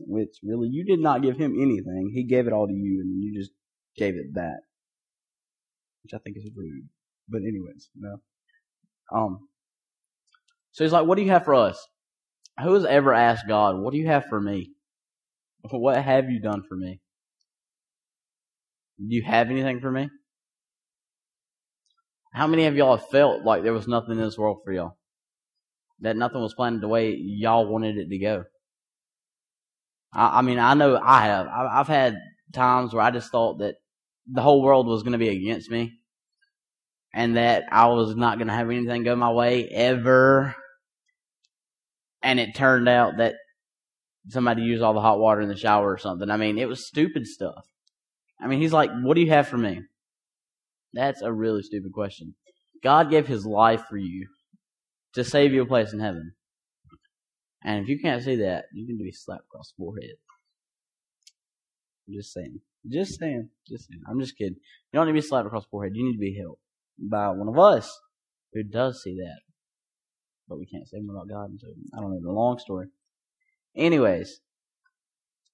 Which, 0.00 0.30
really, 0.42 0.68
you 0.70 0.84
did 0.84 1.00
not 1.00 1.22
give 1.22 1.36
him 1.36 1.54
anything. 1.60 2.12
He 2.14 2.24
gave 2.24 2.46
it 2.46 2.52
all 2.54 2.66
to 2.66 2.72
you, 2.72 3.02
and 3.02 3.22
you 3.22 3.38
just 3.38 3.52
gave 3.96 4.14
it 4.14 4.34
back. 4.34 4.60
Which 6.02 6.14
I 6.14 6.18
think 6.18 6.38
is 6.38 6.48
rude. 6.56 6.88
But 7.28 7.42
anyways, 7.42 7.90
no. 7.94 8.16
Um, 9.14 9.48
so 10.72 10.82
he's 10.82 10.92
like, 10.92 11.06
what 11.06 11.16
do 11.16 11.22
you 11.22 11.30
have 11.30 11.44
for 11.44 11.54
us? 11.54 11.86
Who 12.62 12.72
has 12.72 12.86
ever 12.86 13.12
asked 13.12 13.46
God, 13.46 13.78
what 13.78 13.92
do 13.92 13.98
you 13.98 14.06
have 14.06 14.24
for 14.26 14.40
me? 14.40 14.70
What 15.70 16.02
have 16.02 16.30
you 16.30 16.40
done 16.40 16.62
for 16.66 16.76
me? 16.76 17.00
Do 19.08 19.14
you 19.14 19.22
have 19.22 19.50
anything 19.50 19.80
for 19.80 19.90
me? 19.90 20.08
How 22.32 22.46
many 22.46 22.66
of 22.66 22.76
y'all 22.76 22.96
have 22.96 23.08
felt 23.08 23.44
like 23.44 23.62
there 23.62 23.72
was 23.72 23.88
nothing 23.88 24.12
in 24.12 24.20
this 24.24 24.38
world 24.38 24.58
for 24.64 24.72
y'all? 24.72 24.96
That 26.00 26.16
nothing 26.16 26.40
was 26.40 26.54
planned 26.54 26.80
the 26.80 26.88
way 26.88 27.14
y'all 27.14 27.66
wanted 27.66 27.96
it 27.96 28.08
to 28.08 28.18
go? 28.18 28.44
I, 30.14 30.38
I 30.38 30.42
mean, 30.42 30.58
I 30.58 30.74
know 30.74 30.98
I 31.02 31.22
have. 31.26 31.46
I, 31.46 31.80
I've 31.80 31.88
had 31.88 32.16
times 32.52 32.94
where 32.94 33.02
I 33.02 33.10
just 33.10 33.30
thought 33.30 33.58
that 33.58 33.76
the 34.26 34.42
whole 34.42 34.62
world 34.62 34.86
was 34.86 35.02
going 35.02 35.12
to 35.12 35.18
be 35.18 35.28
against 35.28 35.70
me 35.70 35.98
and 37.14 37.36
that 37.36 37.64
I 37.70 37.86
was 37.88 38.16
not 38.16 38.38
going 38.38 38.48
to 38.48 38.54
have 38.54 38.70
anything 38.70 39.04
go 39.04 39.16
my 39.16 39.30
way 39.30 39.68
ever. 39.68 40.54
And 42.22 42.38
it 42.38 42.54
turned 42.54 42.88
out 42.88 43.18
that 43.18 43.34
somebody 44.28 44.62
used 44.62 44.82
all 44.82 44.94
the 44.94 45.00
hot 45.00 45.18
water 45.18 45.40
in 45.40 45.48
the 45.48 45.56
shower 45.56 45.92
or 45.92 45.98
something. 45.98 46.30
I 46.30 46.36
mean, 46.36 46.56
it 46.56 46.68
was 46.68 46.86
stupid 46.86 47.26
stuff. 47.26 47.64
I 48.42 48.48
mean, 48.48 48.60
he's 48.60 48.72
like, 48.72 48.90
what 49.02 49.14
do 49.14 49.20
you 49.20 49.30
have 49.30 49.48
for 49.48 49.58
me? 49.58 49.82
That's 50.92 51.22
a 51.22 51.32
really 51.32 51.62
stupid 51.62 51.92
question. 51.92 52.34
God 52.82 53.08
gave 53.08 53.26
his 53.26 53.46
life 53.46 53.84
for 53.88 53.96
you 53.96 54.26
to 55.14 55.22
save 55.22 55.52
you 55.52 55.62
a 55.62 55.66
place 55.66 55.92
in 55.92 56.00
heaven. 56.00 56.34
And 57.64 57.82
if 57.82 57.88
you 57.88 58.00
can't 58.00 58.22
see 58.22 58.36
that, 58.36 58.64
you 58.72 58.86
need 58.86 58.98
to 58.98 59.04
be 59.04 59.12
slapped 59.12 59.44
across 59.44 59.68
the 59.68 59.84
forehead. 59.84 60.16
I'm 62.08 62.14
just 62.14 62.32
saying. 62.32 62.60
Just 62.90 63.20
saying. 63.20 63.48
Just 63.68 63.88
saying. 63.88 64.02
I'm 64.08 64.18
just 64.20 64.36
kidding. 64.36 64.56
You 64.92 64.98
don't 64.98 65.06
need 65.06 65.12
to 65.12 65.22
be 65.22 65.26
slapped 65.26 65.46
across 65.46 65.64
the 65.64 65.70
forehead. 65.70 65.92
You 65.94 66.04
need 66.04 66.14
to 66.14 66.18
be 66.18 66.36
helped 66.40 66.60
by 66.98 67.28
one 67.28 67.48
of 67.48 67.58
us 67.58 67.96
who 68.52 68.64
does 68.64 69.02
see 69.02 69.14
that. 69.14 69.40
But 70.48 70.58
we 70.58 70.66
can't 70.66 70.88
say 70.88 70.98
more 71.00 71.14
about 71.14 71.28
God. 71.28 71.50
So 71.60 71.68
I 71.96 72.00
don't 72.00 72.10
know. 72.10 72.20
The 72.20 72.32
long 72.32 72.58
story. 72.58 72.88
Anyways. 73.76 74.40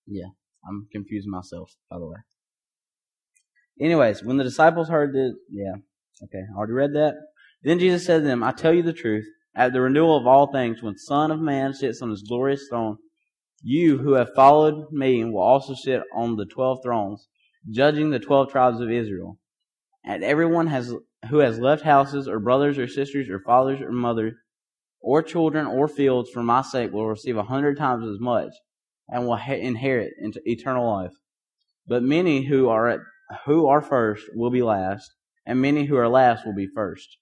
Yeah. 0.07 0.29
I'm 0.67 0.89
confusing 0.91 1.31
myself, 1.31 1.77
by 1.91 1.99
the 1.99 2.07
way. 2.07 2.17
Anyways, 3.81 4.25
when 4.25 4.37
the 4.37 4.45
disciples 4.45 4.89
heard 4.89 5.15
this, 5.15 5.35
yeah, 5.51 5.75
okay, 6.25 6.43
I 6.53 6.57
already 6.57 6.73
read 6.73 6.95
that. 6.95 7.15
Then 7.63 7.79
Jesus 7.79 8.05
said 8.05 8.19
to 8.19 8.25
them, 8.25 8.43
I 8.43 8.53
tell 8.53 8.73
you 8.73 8.83
the 8.83 8.93
truth, 8.93 9.27
at 9.55 9.73
the 9.73 9.81
renewal 9.81 10.17
of 10.17 10.27
all 10.27 10.53
things, 10.53 10.83
when 10.83 10.97
Son 10.97 11.31
of 11.31 11.41
Man 11.41 11.75
sits 11.75 12.03
on 12.03 12.11
his 12.11 12.23
glorious 12.23 12.67
throne, 12.69 12.97
you 13.63 13.99
who 13.99 14.13
have 14.13 14.35
followed 14.35 14.93
me 14.93 15.25
will 15.25 15.43
also 15.43 15.75
sit 15.75 16.03
on 16.15 16.37
the 16.37 16.47
twelve 16.47 16.79
thrones, 16.83 17.27
judging 17.71 18.11
the 18.11 18.21
twelve 18.21 18.51
tribes 18.51 18.81
of 18.81 18.91
Israel. 18.91 19.39
And 20.05 20.23
everyone 20.23 20.69
has, 20.69 20.95
who 21.29 21.39
has 21.39 21.59
left 21.59 21.83
houses, 21.83 22.29
or 22.29 22.39
brothers, 22.39 22.79
or 22.79 22.87
sisters, 22.87 23.29
or 23.29 23.41
fathers, 23.41 23.81
or 23.81 23.91
mothers, 23.91 24.35
or 25.01 25.23
children, 25.23 25.67
or 25.67 25.89
fields 25.89 26.31
for 26.31 26.43
my 26.43 26.63
sake 26.63 26.93
will 26.93 27.09
receive 27.09 27.37
a 27.37 27.43
hundred 27.43 27.77
times 27.77 28.09
as 28.09 28.21
much, 28.21 28.51
and 29.09 29.27
will 29.27 29.35
inherit 29.37 30.13
into 30.21 30.41
eternal 30.45 30.89
life. 30.89 31.13
But 31.87 32.03
many 32.05 32.45
who 32.45 32.69
are 32.69 32.89
at 32.89 33.01
who 33.45 33.67
are 33.67 33.83
first 33.83 34.25
will 34.35 34.51
be 34.51 34.63
last, 34.63 35.11
and 35.47 35.61
many 35.61 35.85
who 35.87 35.97
are 35.97 36.09
last 36.09 36.47
will 36.47 36.55
be 36.55 36.69
first. 36.75 37.19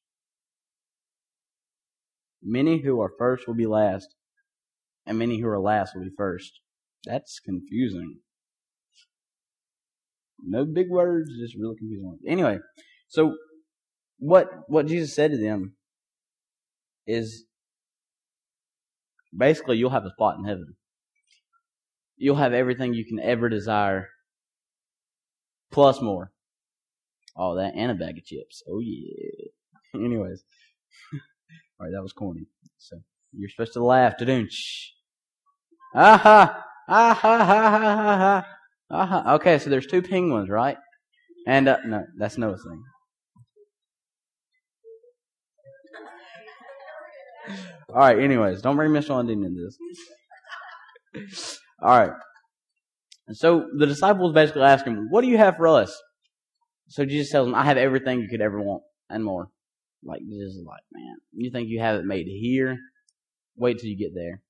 Many 2.42 2.82
who 2.82 3.00
are 3.00 3.10
first 3.18 3.46
will 3.46 3.54
be 3.54 3.66
last, 3.66 4.08
and 5.06 5.18
many 5.18 5.40
who 5.40 5.48
are 5.48 5.60
last 5.60 5.94
will 5.94 6.04
be 6.04 6.14
first. 6.16 6.60
That's 7.04 7.40
confusing. 7.40 8.18
No 10.42 10.64
big 10.64 10.88
words, 10.90 11.30
just 11.40 11.56
really 11.58 11.76
confusing. 11.76 12.18
Anyway, 12.26 12.58
so 13.08 13.34
what 14.18 14.48
what 14.68 14.86
Jesus 14.86 15.14
said 15.14 15.30
to 15.32 15.38
them 15.38 15.76
is 17.06 17.44
basically 19.36 19.76
you'll 19.76 19.90
have 19.90 20.04
a 20.04 20.10
spot 20.10 20.38
in 20.38 20.44
heaven. 20.44 20.76
You'll 22.16 22.36
have 22.36 22.52
everything 22.52 22.94
you 22.94 23.04
can 23.04 23.20
ever 23.20 23.48
desire, 23.48 24.08
plus 25.70 26.00
more. 26.00 26.32
All 27.34 27.56
that 27.56 27.74
and 27.76 27.90
a 27.90 27.94
bag 27.94 28.18
of 28.18 28.24
chips. 28.24 28.62
Oh 28.68 28.80
yeah. 28.80 29.48
Anyways, 29.94 30.44
all 31.12 31.86
right, 31.86 31.92
that 31.92 32.02
was 32.02 32.12
corny. 32.12 32.46
So 32.78 32.96
you're 33.32 33.50
supposed 33.50 33.74
to 33.74 33.84
laugh. 33.84 34.18
Da-doon. 34.18 34.48
Aha! 35.94 36.64
Aha! 36.88 37.14
Ha 37.14 37.38
ha 37.38 38.16
ha 38.16 38.46
Aha! 38.90 39.34
Okay, 39.34 39.58
so 39.58 39.70
there's 39.70 39.86
two 39.86 40.02
penguins, 40.02 40.48
right? 40.48 40.76
And 41.46 41.68
uh, 41.68 41.78
no, 41.84 42.04
that's 42.18 42.38
Noah's 42.38 42.62
thing. 42.62 42.82
All 47.88 48.00
right. 48.00 48.18
Anyways, 48.18 48.62
don't 48.62 48.76
bring 48.76 48.92
Miss 48.92 49.08
London 49.08 49.44
into 49.44 49.70
this. 51.14 51.58
All 51.80 51.98
right. 51.98 52.12
And 53.26 53.36
so 53.36 53.68
the 53.76 53.86
disciples 53.86 54.32
basically 54.32 54.62
ask 54.62 54.84
him, 54.84 55.08
"What 55.10 55.22
do 55.22 55.28
you 55.28 55.38
have 55.38 55.56
for 55.56 55.66
us?" 55.66 56.00
So 56.88 57.04
Jesus 57.04 57.30
tells 57.30 57.46
them, 57.46 57.54
"I 57.54 57.64
have 57.64 57.76
everything 57.76 58.20
you 58.20 58.28
could 58.28 58.40
ever 58.40 58.60
want 58.60 58.84
and 59.10 59.24
more." 59.24 59.50
Like 60.04 60.20
Jesus 60.20 60.54
is 60.54 60.64
like, 60.64 60.82
"Man, 60.92 61.16
you 61.32 61.50
think 61.50 61.68
you 61.68 61.80
have 61.80 61.98
it 61.98 62.04
made 62.04 62.26
here? 62.26 62.78
Wait 63.56 63.78
till 63.78 63.90
you 63.90 63.96
get 63.96 64.14
there." 64.14 64.42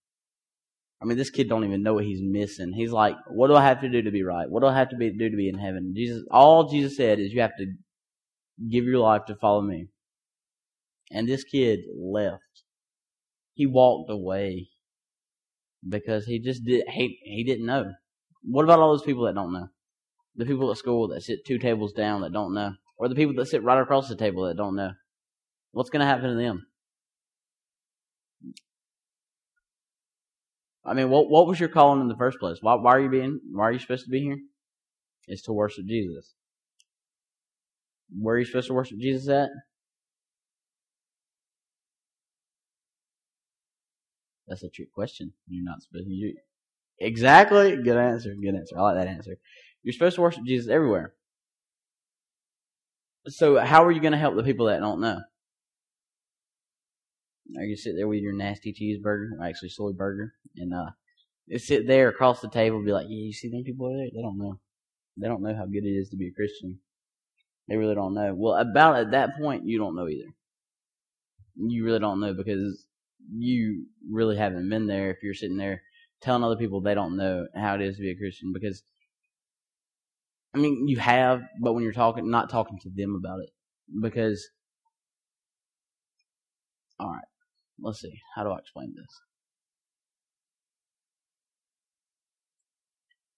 I 1.00 1.04
mean, 1.04 1.16
this 1.16 1.30
kid 1.30 1.48
don't 1.48 1.64
even 1.64 1.82
know 1.82 1.94
what 1.94 2.04
he's 2.04 2.22
missing. 2.22 2.72
He's 2.72 2.92
like, 2.92 3.16
"What 3.30 3.48
do 3.48 3.54
I 3.54 3.62
have 3.62 3.80
to 3.82 3.88
do 3.88 4.02
to 4.02 4.10
be 4.10 4.22
right? 4.22 4.50
What 4.50 4.60
do 4.60 4.66
I 4.66 4.76
have 4.76 4.90
to 4.90 4.96
be, 4.96 5.10
do 5.10 5.30
to 5.30 5.36
be 5.36 5.48
in 5.48 5.58
heaven?" 5.58 5.94
Jesus, 5.94 6.24
all 6.30 6.68
Jesus 6.68 6.96
said 6.96 7.18
is, 7.18 7.32
"You 7.32 7.40
have 7.42 7.56
to 7.58 7.66
give 8.68 8.84
your 8.84 9.00
life 9.00 9.24
to 9.26 9.36
follow 9.36 9.62
me." 9.62 9.88
And 11.10 11.28
this 11.28 11.44
kid 11.44 11.80
left. 11.94 12.42
He 13.54 13.66
walked 13.66 14.10
away 14.10 14.70
because 15.86 16.26
he 16.26 16.38
just 16.38 16.64
did. 16.64 16.84
He 16.88 17.18
he 17.22 17.44
didn't 17.44 17.66
know. 17.66 17.92
What 18.48 18.64
about 18.64 18.78
all 18.78 18.92
those 18.92 19.02
people 19.02 19.24
that 19.24 19.34
don't 19.34 19.52
know? 19.52 19.68
The 20.36 20.46
people 20.46 20.70
at 20.70 20.76
school 20.76 21.08
that 21.08 21.22
sit 21.22 21.44
two 21.44 21.58
tables 21.58 21.92
down 21.92 22.20
that 22.20 22.32
don't 22.32 22.54
know, 22.54 22.74
or 22.96 23.08
the 23.08 23.14
people 23.14 23.34
that 23.36 23.46
sit 23.46 23.62
right 23.62 23.80
across 23.80 24.08
the 24.08 24.16
table 24.16 24.46
that 24.46 24.56
don't 24.56 24.76
know. 24.76 24.92
What's 25.72 25.90
going 25.90 26.00
to 26.00 26.06
happen 26.06 26.30
to 26.30 26.36
them? 26.36 26.66
I 30.84 30.94
mean, 30.94 31.10
what 31.10 31.28
what 31.28 31.48
was 31.48 31.58
your 31.58 31.68
calling 31.68 32.00
in 32.00 32.08
the 32.08 32.16
first 32.16 32.38
place? 32.38 32.58
Why 32.60 32.74
why 32.74 32.92
are 32.92 33.00
you 33.00 33.10
being? 33.10 33.40
Why 33.52 33.64
are 33.64 33.72
you 33.72 33.80
supposed 33.80 34.04
to 34.04 34.10
be 34.10 34.20
here? 34.20 34.38
It's 35.26 35.42
to 35.42 35.52
worship 35.52 35.86
Jesus. 35.86 36.34
Where 38.16 38.36
are 38.36 38.38
you 38.38 38.44
supposed 38.44 38.68
to 38.68 38.74
worship 38.74 38.98
Jesus 39.00 39.28
at? 39.28 39.48
That's 44.46 44.62
a 44.62 44.68
trick 44.68 44.92
question. 44.92 45.32
You're 45.48 45.64
not 45.64 45.82
supposed 45.82 46.06
to. 46.06 46.32
Exactly. 46.98 47.76
Good 47.76 47.96
answer. 47.96 48.34
Good 48.34 48.54
answer. 48.54 48.78
I 48.78 48.82
like 48.82 48.96
that 48.96 49.08
answer. 49.08 49.36
You're 49.82 49.92
supposed 49.92 50.16
to 50.16 50.22
worship 50.22 50.44
Jesus 50.44 50.68
everywhere. 50.70 51.14
So 53.28 53.58
how 53.58 53.84
are 53.84 53.92
you 53.92 54.00
going 54.00 54.12
to 54.12 54.18
help 54.18 54.36
the 54.36 54.42
people 54.42 54.66
that 54.66 54.80
don't 54.80 55.00
know? 55.00 55.20
Are 57.56 57.64
you 57.64 57.76
sit 57.76 57.94
there 57.96 58.08
with 58.08 58.20
your 58.20 58.32
nasty 58.32 58.72
cheeseburger, 58.72 59.38
or 59.38 59.44
actually 59.44 59.68
soy 59.68 59.92
burger, 59.92 60.34
and 60.56 60.74
uh, 60.74 60.90
sit 61.58 61.86
there 61.86 62.08
across 62.08 62.40
the 62.40 62.48
table, 62.48 62.78
and 62.78 62.86
be 62.86 62.92
like, 62.92 63.06
"Yeah, 63.08 63.18
you 63.18 63.32
see 63.32 63.48
them 63.48 63.62
people 63.62 63.86
over 63.86 63.96
there? 63.96 64.08
They 64.12 64.20
don't 64.22 64.38
know. 64.38 64.58
They 65.16 65.28
don't 65.28 65.42
know 65.42 65.54
how 65.54 65.66
good 65.66 65.84
it 65.84 65.96
is 65.96 66.08
to 66.10 66.16
be 66.16 66.28
a 66.28 66.32
Christian. 66.32 66.80
They 67.68 67.76
really 67.76 67.94
don't 67.94 68.14
know. 68.14 68.34
Well, 68.34 68.54
about 68.54 68.96
at 68.96 69.10
that 69.12 69.38
point, 69.38 69.66
you 69.66 69.78
don't 69.78 69.94
know 69.94 70.08
either. 70.08 70.34
You 71.56 71.84
really 71.84 72.00
don't 72.00 72.20
know 72.20 72.34
because 72.34 72.86
you 73.32 73.86
really 74.10 74.36
haven't 74.36 74.68
been 74.68 74.86
there 74.86 75.10
if 75.10 75.22
you're 75.22 75.34
sitting 75.34 75.56
there 75.56 75.82
telling 76.26 76.42
other 76.42 76.56
people 76.56 76.80
they 76.80 76.94
don't 76.94 77.16
know 77.16 77.46
how 77.54 77.76
it 77.76 77.80
is 77.80 77.96
to 77.96 78.02
be 78.02 78.10
a 78.10 78.16
Christian 78.16 78.52
because 78.52 78.82
I 80.54 80.58
mean 80.58 80.88
you 80.88 80.98
have, 80.98 81.40
but 81.62 81.72
when 81.72 81.84
you're 81.84 81.92
talking 81.92 82.28
not 82.30 82.50
talking 82.50 82.78
to 82.82 82.90
them 82.94 83.14
about 83.14 83.40
it. 83.40 83.50
Because 84.02 84.46
alright, 87.00 87.24
let's 87.80 88.00
see, 88.00 88.20
how 88.34 88.42
do 88.42 88.50
I 88.50 88.58
explain 88.58 88.92
this? 88.96 89.06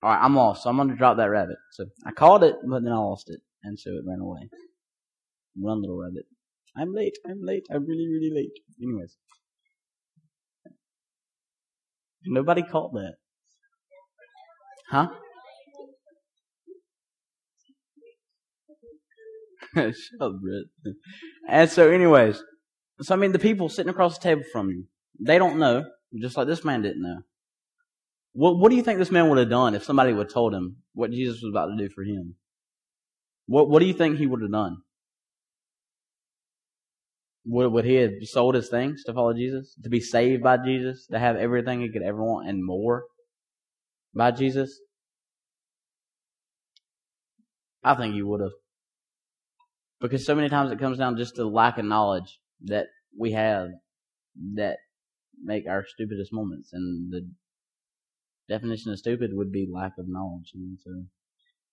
Alright, 0.03 0.23
I'm 0.23 0.35
lost, 0.35 0.63
so 0.63 0.71
I'm 0.71 0.79
gonna 0.79 0.97
drop 0.97 1.19
that 1.19 1.31
rabbit. 1.31 1.59
So 1.73 1.85
I 2.07 2.13
caught 2.13 2.43
it, 2.43 2.57
but 2.67 2.83
then 2.83 2.93
I 2.93 2.97
lost 2.97 3.29
it, 3.29 3.41
and 3.63 3.79
so 3.79 3.91
it 3.91 4.05
ran 4.09 4.21
away. 4.21 4.49
Run 5.61 5.83
little 5.83 6.01
rabbit. 6.01 6.25
I'm 6.75 6.95
late, 6.95 7.19
I'm 7.29 7.45
late, 7.45 7.67
I'm 7.71 7.85
really, 7.85 8.09
really 8.09 8.31
late. 8.35 8.53
Anyways. 8.83 9.17
Nobody 12.29 12.63
caught 12.63 12.93
that. 12.93 13.15
Huh? 14.91 15.09
Shut 19.75 20.21
up, 20.21 20.33
Brett. 20.41 20.95
And 21.49 21.71
so, 21.71 21.91
anyways, 21.91 22.43
so 23.01 23.15
I 23.15 23.19
mean, 23.19 23.33
the 23.33 23.39
people 23.39 23.69
sitting 23.69 23.91
across 23.91 24.19
the 24.19 24.23
table 24.23 24.43
from 24.53 24.71
you, 24.71 24.85
they 25.21 25.39
don't 25.39 25.59
know, 25.59 25.85
just 26.21 26.37
like 26.37 26.47
this 26.47 26.65
man 26.65 26.83
didn't 26.83 27.03
know. 27.03 27.21
What 28.33 28.59
What 28.59 28.71
do 28.71 28.77
you 28.77 28.83
think 28.83 28.99
this 28.99 29.11
man 29.11 29.29
would 29.29 29.39
have 29.39 29.51
done 29.51 29.75
if 29.75 29.85
somebody 29.85 30.13
would 30.13 30.27
have 30.27 30.33
told 30.33 30.55
him 30.55 30.77
what 30.95 31.11
Jesus 31.11 31.43
was 31.43 31.51
about 31.53 31.67
to 31.67 31.77
do 31.77 31.89
for 31.95 32.03
him? 32.05 32.37
What 33.47 33.69
What 33.69 33.81
do 33.81 33.87
you 33.87 33.95
think 33.95 34.19
he 34.19 34.27
would 34.27 34.43
have 34.43 34.53
done? 34.53 34.79
Would, 37.49 37.73
would 37.73 37.85
he 37.87 37.95
have 37.95 38.13
sold 38.25 38.55
his 38.55 38.69
things 38.69 39.05
to 39.05 39.15
follow 39.15 39.33
Jesus? 39.33 39.75
To 39.83 39.89
be 39.89 40.01
saved 40.01 40.43
by 40.43 40.59
Jesus? 40.59 41.07
To 41.11 41.19
have 41.19 41.37
everything 41.37 41.81
he 41.81 41.91
could 41.91 42.03
ever 42.03 42.23
want 42.23 42.49
and 42.49 42.65
more 42.65 43.05
by 44.15 44.33
Jesus? 44.33 44.79
I 47.83 47.95
think 47.95 48.15
he 48.15 48.23
would 48.23 48.43
have. 48.43 48.51
Because 50.01 50.27
so 50.27 50.35
many 50.35 50.51
times 50.51 50.71
it 50.71 50.79
comes 50.79 50.99
down 50.99 51.17
just 51.17 51.37
to 51.37 51.49
lack 51.49 51.79
of 51.79 51.87
knowledge 51.87 52.39
that 52.65 52.89
we 53.19 53.33
have 53.33 53.71
that 54.55 54.77
make 55.43 55.67
our 55.67 55.87
stupidest 55.87 56.33
moments. 56.33 56.75
And 56.75 57.11
the 57.11 57.31
definition 58.47 58.93
of 58.93 58.99
stupid 58.99 59.31
would 59.33 59.51
be 59.51 59.67
lack 59.73 59.93
of 59.99 60.07
knowledge. 60.07 60.53
And 60.55 60.79
so 60.85 61.05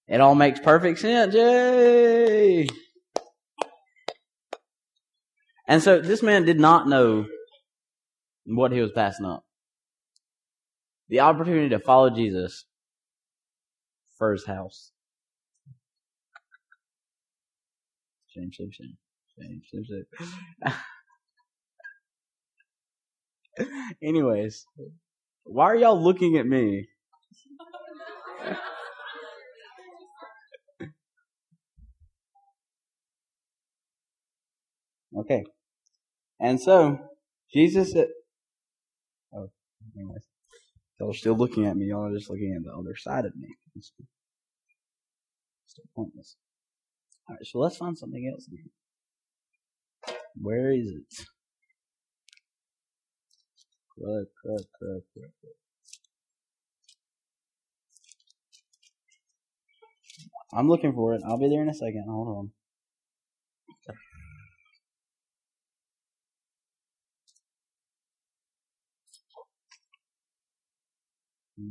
it 0.08 0.22
all 0.22 0.36
makes 0.36 0.62
perfect 0.62 1.00
sense. 1.00 1.36
Yay! 1.36 2.68
And 5.68 5.82
so 5.82 6.00
this 6.02 6.22
man 6.24 6.46
did 6.46 6.60
not 6.60 6.88
know 6.88 7.26
what 8.46 8.72
he 8.72 8.82
was 8.82 8.92
passing 8.92 9.26
up. 9.26 9.44
The 11.10 11.22
opportunity 11.22 11.70
to 11.70 11.80
follow 11.80 12.10
Jesus 12.10 12.66
for 14.18 14.32
his 14.32 14.46
house. 14.46 14.92
Shame, 18.28 18.52
shame, 18.52 18.72
shame. 18.72 18.98
Shame, 19.40 19.62
shame, 19.72 19.84
shame. 19.86 20.74
Anyways, 24.04 24.66
why 25.44 25.66
are 25.66 25.76
y'all 25.76 26.02
looking 26.02 26.38
at 26.38 26.46
me? 26.48 26.88
okay. 35.20 35.44
And 36.40 36.60
so, 36.60 37.00
Jesus 37.54 37.92
said, 37.92 38.08
oh, 39.34 39.50
anyways, 39.96 40.24
y'all 41.00 41.12
are 41.12 41.14
still 41.14 41.36
looking 41.36 41.66
at 41.66 41.78
me. 41.78 41.86
Y'all 41.86 42.06
are 42.06 42.18
just 42.18 42.30
looking 42.30 42.54
at 42.56 42.64
the 42.64 42.72
other 42.78 42.96
side 42.96 43.26
of 43.26 43.36
me. 43.36 43.48
It's 43.76 43.92
still 45.66 45.86
pointless. 45.96 46.36
Alright, 47.30 47.46
so 47.46 47.60
let's 47.60 47.78
find 47.78 47.98
something 47.98 48.30
else 48.32 48.48
then. 48.50 48.70
Where 50.36 50.72
is 50.72 50.88
it? 50.88 51.26
Crud, 53.98 54.26
crud, 54.46 54.66
crud, 54.82 55.02
crud, 55.16 55.32
crud. 55.42 55.56
I'm 60.54 60.68
looking 60.70 60.94
for 60.94 61.14
it. 61.16 61.22
I'll 61.26 61.40
be 61.40 61.50
there 61.50 61.62
in 61.62 61.70
a 61.70 61.74
second. 61.74 62.06
Hold 62.08 62.28
on. 62.28 62.52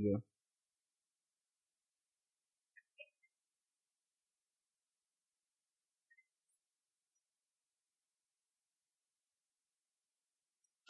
Yeah. 0.01 0.17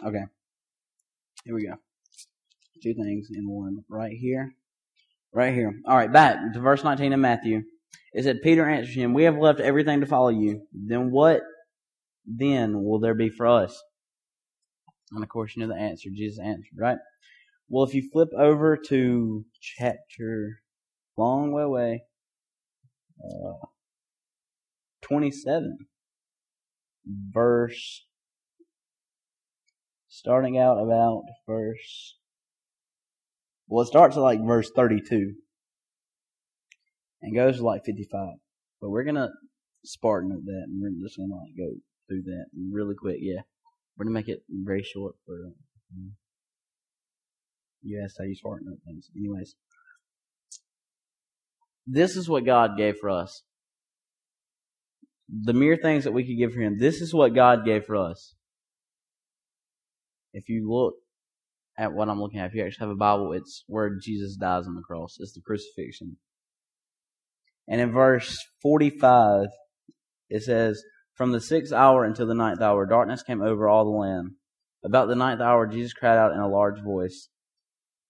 Okay. 0.04 0.24
Here 1.44 1.54
we 1.54 1.66
go. 1.66 1.74
Two 2.82 2.94
things 2.94 3.28
in 3.34 3.48
one. 3.48 3.84
Right 3.88 4.12
here. 4.12 4.52
Right 5.32 5.54
here. 5.54 5.74
All 5.86 5.96
right, 5.96 6.12
back 6.12 6.36
to 6.52 6.60
verse 6.60 6.84
19 6.84 7.12
of 7.12 7.20
Matthew. 7.20 7.62
It 8.12 8.22
said, 8.24 8.42
Peter 8.42 8.68
answered 8.68 8.94
him, 8.94 9.14
We 9.14 9.24
have 9.24 9.36
left 9.36 9.60
everything 9.60 10.00
to 10.00 10.06
follow 10.06 10.28
you. 10.28 10.66
Then 10.72 11.10
what 11.10 11.40
then 12.26 12.82
will 12.82 13.00
there 13.00 13.14
be 13.14 13.28
for 13.28 13.46
us? 13.46 13.82
And 15.12 15.22
of 15.22 15.28
course, 15.28 15.54
you 15.54 15.62
know 15.62 15.74
the 15.74 15.80
answer. 15.80 16.08
Jesus 16.14 16.38
answered, 16.38 16.76
right? 16.78 16.98
Well, 17.74 17.84
if 17.84 17.92
you 17.92 18.08
flip 18.08 18.28
over 18.38 18.76
to 18.76 19.44
chapter 19.60 20.60
long 21.16 21.50
way 21.50 21.62
away, 21.64 22.02
uh, 23.20 23.66
27, 25.02 25.78
verse, 27.04 28.06
starting 30.06 30.56
out 30.56 30.78
about 30.78 31.24
verse, 31.48 32.16
well, 33.66 33.82
it 33.82 33.88
starts 33.88 34.16
at 34.16 34.20
like 34.20 34.38
verse 34.46 34.70
32 34.76 35.32
and 37.22 37.34
goes 37.34 37.56
to 37.56 37.64
like 37.64 37.84
55. 37.84 38.34
But 38.80 38.90
we're 38.90 39.02
going 39.02 39.16
to 39.16 39.30
Spartan 39.84 40.30
at 40.30 40.44
that 40.44 40.66
and 40.68 40.80
we're 40.80 41.04
just 41.04 41.16
going 41.16 41.30
to 41.30 41.34
like 41.34 41.56
go 41.58 41.74
through 42.06 42.22
that 42.22 42.44
really 42.70 42.94
quick. 42.96 43.16
Yeah. 43.18 43.40
We're 43.96 44.04
going 44.04 44.14
to 44.14 44.20
make 44.20 44.28
it 44.28 44.44
very 44.48 44.84
short 44.84 45.16
for, 45.26 45.34
um, 45.92 46.12
asked 48.02 48.16
how 48.18 48.24
you 48.24 48.34
Spartan 48.34 48.68
at 48.72 48.84
things. 48.84 49.10
Anyways. 49.16 49.54
This 51.86 52.16
is 52.16 52.28
what 52.28 52.46
God 52.46 52.76
gave 52.76 52.96
for 52.96 53.10
us. 53.10 53.42
The 55.28 55.52
mere 55.52 55.76
things 55.76 56.04
that 56.04 56.12
we 56.12 56.24
could 56.24 56.38
give 56.38 56.52
for 56.52 56.60
Him. 56.60 56.78
This 56.78 57.00
is 57.00 57.12
what 57.12 57.34
God 57.34 57.64
gave 57.64 57.84
for 57.84 57.96
us. 57.96 58.34
If 60.32 60.48
you 60.48 60.70
look 60.70 60.94
at 61.78 61.92
what 61.92 62.08
I'm 62.08 62.20
looking 62.20 62.40
at, 62.40 62.46
if 62.46 62.54
you 62.54 62.64
actually 62.64 62.86
have 62.86 62.94
a 62.94 62.96
Bible, 62.96 63.32
it's 63.32 63.64
where 63.66 63.90
Jesus 64.02 64.36
dies 64.36 64.66
on 64.66 64.74
the 64.74 64.82
cross. 64.82 65.16
It's 65.20 65.32
the 65.32 65.40
crucifixion. 65.40 66.16
And 67.68 67.80
in 67.80 67.92
verse 67.92 68.36
45, 68.62 69.46
it 70.28 70.42
says, 70.42 70.82
From 71.14 71.32
the 71.32 71.40
sixth 71.40 71.72
hour 71.72 72.04
until 72.04 72.26
the 72.26 72.34
ninth 72.34 72.60
hour, 72.60 72.86
darkness 72.86 73.22
came 73.22 73.42
over 73.42 73.68
all 73.68 73.84
the 73.84 73.90
land. 73.90 74.32
About 74.84 75.08
the 75.08 75.14
ninth 75.14 75.40
hour, 75.40 75.66
Jesus 75.66 75.94
cried 75.94 76.18
out 76.18 76.32
in 76.32 76.40
a 76.40 76.48
large 76.48 76.82
voice, 76.82 77.28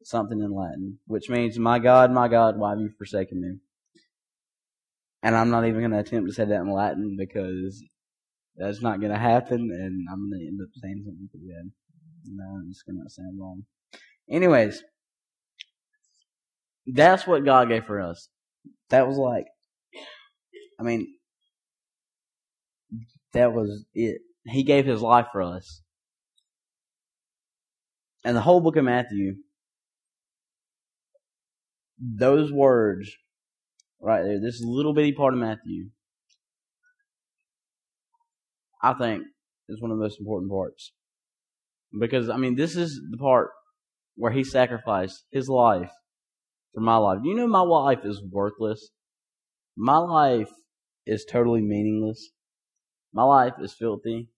something 0.06 0.40
in 0.40 0.54
Latin, 0.54 0.98
which 1.06 1.28
means, 1.28 1.58
My 1.58 1.78
God, 1.78 2.10
my 2.12 2.28
God, 2.28 2.58
why 2.58 2.70
have 2.70 2.80
you 2.80 2.90
forsaken 2.96 3.40
me? 3.40 3.58
And 5.22 5.34
I'm 5.34 5.50
not 5.50 5.64
even 5.64 5.80
going 5.80 5.90
to 5.92 5.98
attempt 5.98 6.28
to 6.28 6.34
say 6.34 6.44
that 6.44 6.60
in 6.60 6.70
Latin 6.70 7.16
because 7.18 7.82
that's 8.56 8.82
not 8.82 9.00
going 9.00 9.12
to 9.12 9.18
happen, 9.18 9.70
and 9.72 10.06
I'm 10.12 10.30
going 10.30 10.40
to 10.40 10.46
end 10.46 10.60
up 10.62 10.68
saying 10.74 11.02
something 11.04 11.28
pretty 11.30 11.46
bad. 11.46 11.70
No, 12.26 12.44
I'm 12.44 12.68
just 12.68 12.86
going 12.86 13.02
to 13.02 13.10
sound 13.10 13.38
wrong. 13.40 13.64
Anyways, 14.30 14.82
that's 16.86 17.26
what 17.26 17.44
God 17.44 17.68
gave 17.68 17.84
for 17.84 18.00
us. 18.00 18.28
That 18.90 19.08
was 19.08 19.16
like, 19.16 19.46
I 20.78 20.82
mean, 20.82 21.06
that 23.32 23.52
was 23.52 23.84
it. 23.94 24.20
He 24.46 24.62
gave 24.62 24.86
his 24.86 25.00
life 25.00 25.26
for 25.32 25.42
us. 25.42 25.82
And 28.24 28.36
the 28.36 28.40
whole 28.40 28.60
book 28.60 28.76
of 28.76 28.84
Matthew, 28.84 29.34
those 31.98 32.52
words 32.52 33.10
right 34.00 34.22
there, 34.22 34.40
this 34.40 34.62
little 34.62 34.94
bitty 34.94 35.12
part 35.12 35.34
of 35.34 35.40
Matthew, 35.40 35.90
I 38.82 38.94
think 38.94 39.22
is 39.68 39.80
one 39.80 39.90
of 39.90 39.98
the 39.98 40.02
most 40.02 40.20
important 40.20 40.50
parts. 40.50 40.92
Because, 41.98 42.28
I 42.28 42.36
mean, 42.36 42.56
this 42.56 42.76
is 42.76 43.00
the 43.10 43.16
part 43.16 43.50
where 44.16 44.32
he 44.32 44.44
sacrificed 44.44 45.24
his 45.30 45.48
life 45.48 45.90
for 46.74 46.80
my 46.80 46.96
life. 46.96 47.20
You 47.22 47.34
know, 47.34 47.46
my 47.46 47.60
life 47.60 48.00
is 48.04 48.22
worthless. 48.30 48.90
My 49.76 49.98
life 49.98 50.50
is 51.06 51.24
totally 51.24 51.62
meaningless. 51.62 52.30
My 53.12 53.22
life 53.22 53.54
is 53.60 53.72
filthy. 53.72 54.28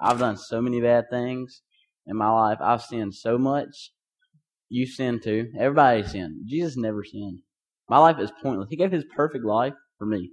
I've 0.00 0.18
done 0.18 0.36
so 0.36 0.60
many 0.60 0.80
bad 0.80 1.04
things 1.10 1.62
in 2.06 2.16
my 2.16 2.30
life. 2.30 2.58
I've 2.60 2.82
sinned 2.82 3.14
so 3.14 3.38
much. 3.38 3.92
You 4.68 4.86
sin 4.86 5.20
too. 5.22 5.52
Everybody 5.58 6.02
sinned. 6.02 6.42
Jesus 6.46 6.76
never 6.76 7.04
sinned. 7.04 7.40
My 7.88 7.98
life 7.98 8.16
is 8.18 8.32
pointless. 8.42 8.68
He 8.68 8.76
gave 8.76 8.92
his 8.92 9.04
perfect 9.14 9.44
life 9.44 9.74
for 9.98 10.06
me. 10.06 10.32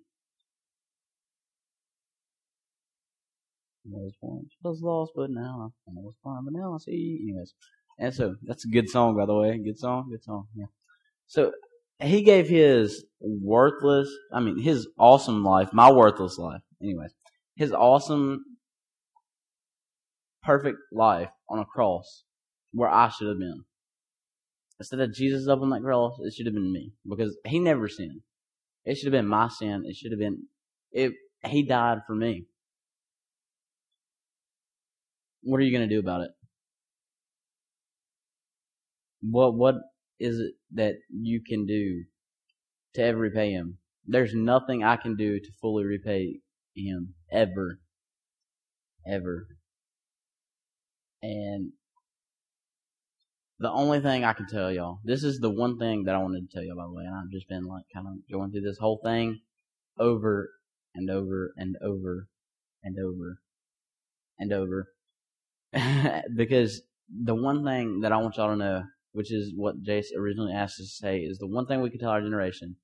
I 3.85 3.97
was 3.97 4.13
once 4.21 4.53
was 4.63 4.81
lost, 4.81 5.11
but 5.15 5.29
now 5.29 5.73
I 5.87 5.91
was 5.91 6.15
fine, 6.23 6.45
but 6.45 6.53
now 6.53 6.73
I 6.73 6.77
see. 6.77 7.19
Anyways, 7.21 7.53
and 7.99 8.13
so 8.13 8.35
that's 8.43 8.65
a 8.65 8.69
good 8.69 8.89
song, 8.89 9.15
by 9.15 9.25
the 9.25 9.35
way. 9.35 9.57
Good 9.57 9.77
song, 9.77 10.09
good 10.09 10.23
song. 10.23 10.47
Yeah. 10.55 10.67
So 11.27 11.51
he 11.99 12.23
gave 12.23 12.47
his 12.47 13.05
worthless, 13.19 14.09
I 14.31 14.39
mean, 14.39 14.59
his 14.59 14.87
awesome 14.97 15.43
life, 15.43 15.69
my 15.73 15.91
worthless 15.91 16.37
life, 16.37 16.61
anyways, 16.81 17.11
his 17.55 17.71
awesome, 17.71 18.43
perfect 20.43 20.77
life 20.91 21.29
on 21.49 21.59
a 21.59 21.65
cross 21.65 22.23
where 22.71 22.89
I 22.89 23.09
should 23.09 23.27
have 23.27 23.39
been. 23.39 23.65
Instead 24.79 24.99
of 24.99 25.13
Jesus 25.13 25.47
up 25.47 25.62
on 25.62 25.69
that 25.69 25.81
cross, 25.81 26.17
it 26.19 26.33
should 26.33 26.45
have 26.45 26.55
been 26.55 26.73
me 26.73 26.93
because 27.07 27.38
he 27.45 27.59
never 27.59 27.88
sinned. 27.88 28.21
It 28.86 28.95
should 28.95 29.13
have 29.13 29.19
been 29.19 29.27
my 29.27 29.47
sin. 29.47 29.83
It 29.86 29.95
should 29.95 30.12
have 30.12 30.19
been, 30.19 30.43
it, 30.91 31.13
he 31.45 31.63
died 31.63 31.99
for 32.05 32.15
me. 32.15 32.45
What 35.43 35.59
are 35.59 35.63
you 35.63 35.71
going 35.77 35.88
to 35.88 35.93
do 35.93 35.99
about 35.99 36.21
it? 36.21 36.31
What, 39.21 39.55
what 39.55 39.75
is 40.19 40.39
it 40.39 40.53
that 40.73 40.95
you 41.09 41.41
can 41.41 41.65
do 41.65 42.03
to 42.95 43.03
ever 43.03 43.19
repay 43.19 43.51
him? 43.51 43.77
There's 44.05 44.33
nothing 44.33 44.83
I 44.83 44.97
can 44.97 45.15
do 45.15 45.39
to 45.39 45.51
fully 45.62 45.86
repay 45.86 46.39
him 46.75 47.13
ever. 47.31 47.79
Ever. 49.07 49.47
And 51.21 51.71
the 53.59 53.71
only 53.71 53.99
thing 53.99 54.23
I 54.23 54.33
can 54.33 54.47
tell 54.47 54.71
y'all, 54.71 54.99
this 55.03 55.23
is 55.23 55.39
the 55.39 55.49
one 55.49 55.77
thing 55.77 56.03
that 56.03 56.15
I 56.15 56.19
wanted 56.19 56.49
to 56.49 56.53
tell 56.53 56.63
y'all 56.63 56.77
by 56.77 56.85
the 56.85 56.93
way, 56.93 57.03
and 57.05 57.15
I've 57.15 57.31
just 57.31 57.47
been 57.47 57.65
like 57.65 57.85
kind 57.93 58.07
of 58.07 58.13
going 58.31 58.51
through 58.51 58.61
this 58.61 58.79
whole 58.79 58.99
thing 59.03 59.39
over 59.99 60.49
and 60.95 61.09
over 61.09 61.53
and 61.57 61.75
over 61.81 62.27
and 62.83 62.97
over 62.99 63.39
and 64.39 64.53
over. 64.53 64.87
because 66.35 66.81
the 67.09 67.35
one 67.35 67.63
thing 67.63 68.01
that 68.01 68.11
I 68.11 68.17
want 68.17 68.37
y'all 68.37 68.49
to 68.49 68.55
know 68.55 68.83
which 69.13 69.31
is 69.31 69.53
what 69.55 69.83
Jace 69.83 70.07
originally 70.17 70.51
asked 70.51 70.79
us 70.81 70.87
to 70.87 71.05
say, 71.05 71.19
is 71.19 71.37
the 71.37 71.47
one 71.47 71.65
thing 71.65 71.81
we 71.81 71.89
can 71.89 71.99
tell 71.99 72.09
our 72.09 72.21
generation. 72.21 72.75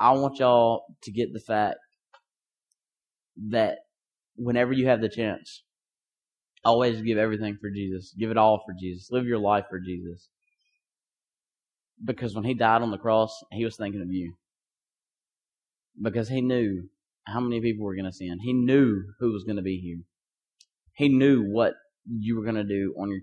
I 0.00 0.12
want 0.12 0.38
y'all 0.38 0.84
to 1.02 1.12
get 1.12 1.32
the 1.32 1.40
fact 1.40 1.76
that 3.50 3.78
whenever 4.36 4.72
you 4.72 4.88
have 4.88 5.00
the 5.00 5.08
chance, 5.08 5.62
always 6.64 7.02
give 7.02 7.18
everything 7.18 7.58
for 7.60 7.70
Jesus. 7.70 8.14
Give 8.18 8.30
it 8.30 8.36
all 8.36 8.62
for 8.66 8.74
Jesus. 8.78 9.10
Live 9.10 9.26
your 9.26 9.38
life 9.38 9.64
for 9.68 9.78
Jesus. 9.78 10.28
Because 12.02 12.34
when 12.34 12.44
he 12.44 12.54
died 12.54 12.82
on 12.82 12.90
the 12.90 12.98
cross, 12.98 13.42
he 13.52 13.64
was 13.64 13.76
thinking 13.76 14.02
of 14.02 14.10
you. 14.10 14.34
Because 16.00 16.28
he 16.28 16.40
knew 16.40 16.88
how 17.26 17.40
many 17.40 17.60
people 17.60 17.84
were 17.84 17.94
going 17.94 18.04
to 18.04 18.12
sin. 18.12 18.38
He 18.42 18.52
knew 18.52 19.02
who 19.20 19.32
was 19.32 19.44
going 19.44 19.56
to 19.56 19.62
be 19.62 19.78
here. 19.78 20.02
He 20.94 21.08
knew 21.08 21.42
what 21.42 21.74
you 22.06 22.36
were 22.36 22.44
going 22.44 22.56
to 22.56 22.64
do 22.64 22.94
on 22.98 23.10
your 23.10 23.20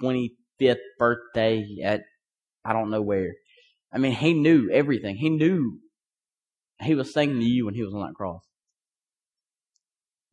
25th 0.00 0.76
birthday 0.98 1.64
at 1.84 2.02
I 2.64 2.72
don't 2.72 2.90
know 2.90 3.02
where. 3.02 3.32
I 3.92 3.98
mean, 3.98 4.12
he 4.12 4.34
knew 4.34 4.70
everything. 4.70 5.16
He 5.16 5.30
knew 5.30 5.80
he 6.80 6.94
was 6.94 7.12
thinking 7.12 7.40
to 7.40 7.44
you 7.44 7.66
when 7.66 7.74
he 7.74 7.82
was 7.82 7.94
on 7.94 8.00
that 8.02 8.14
cross. 8.14 8.42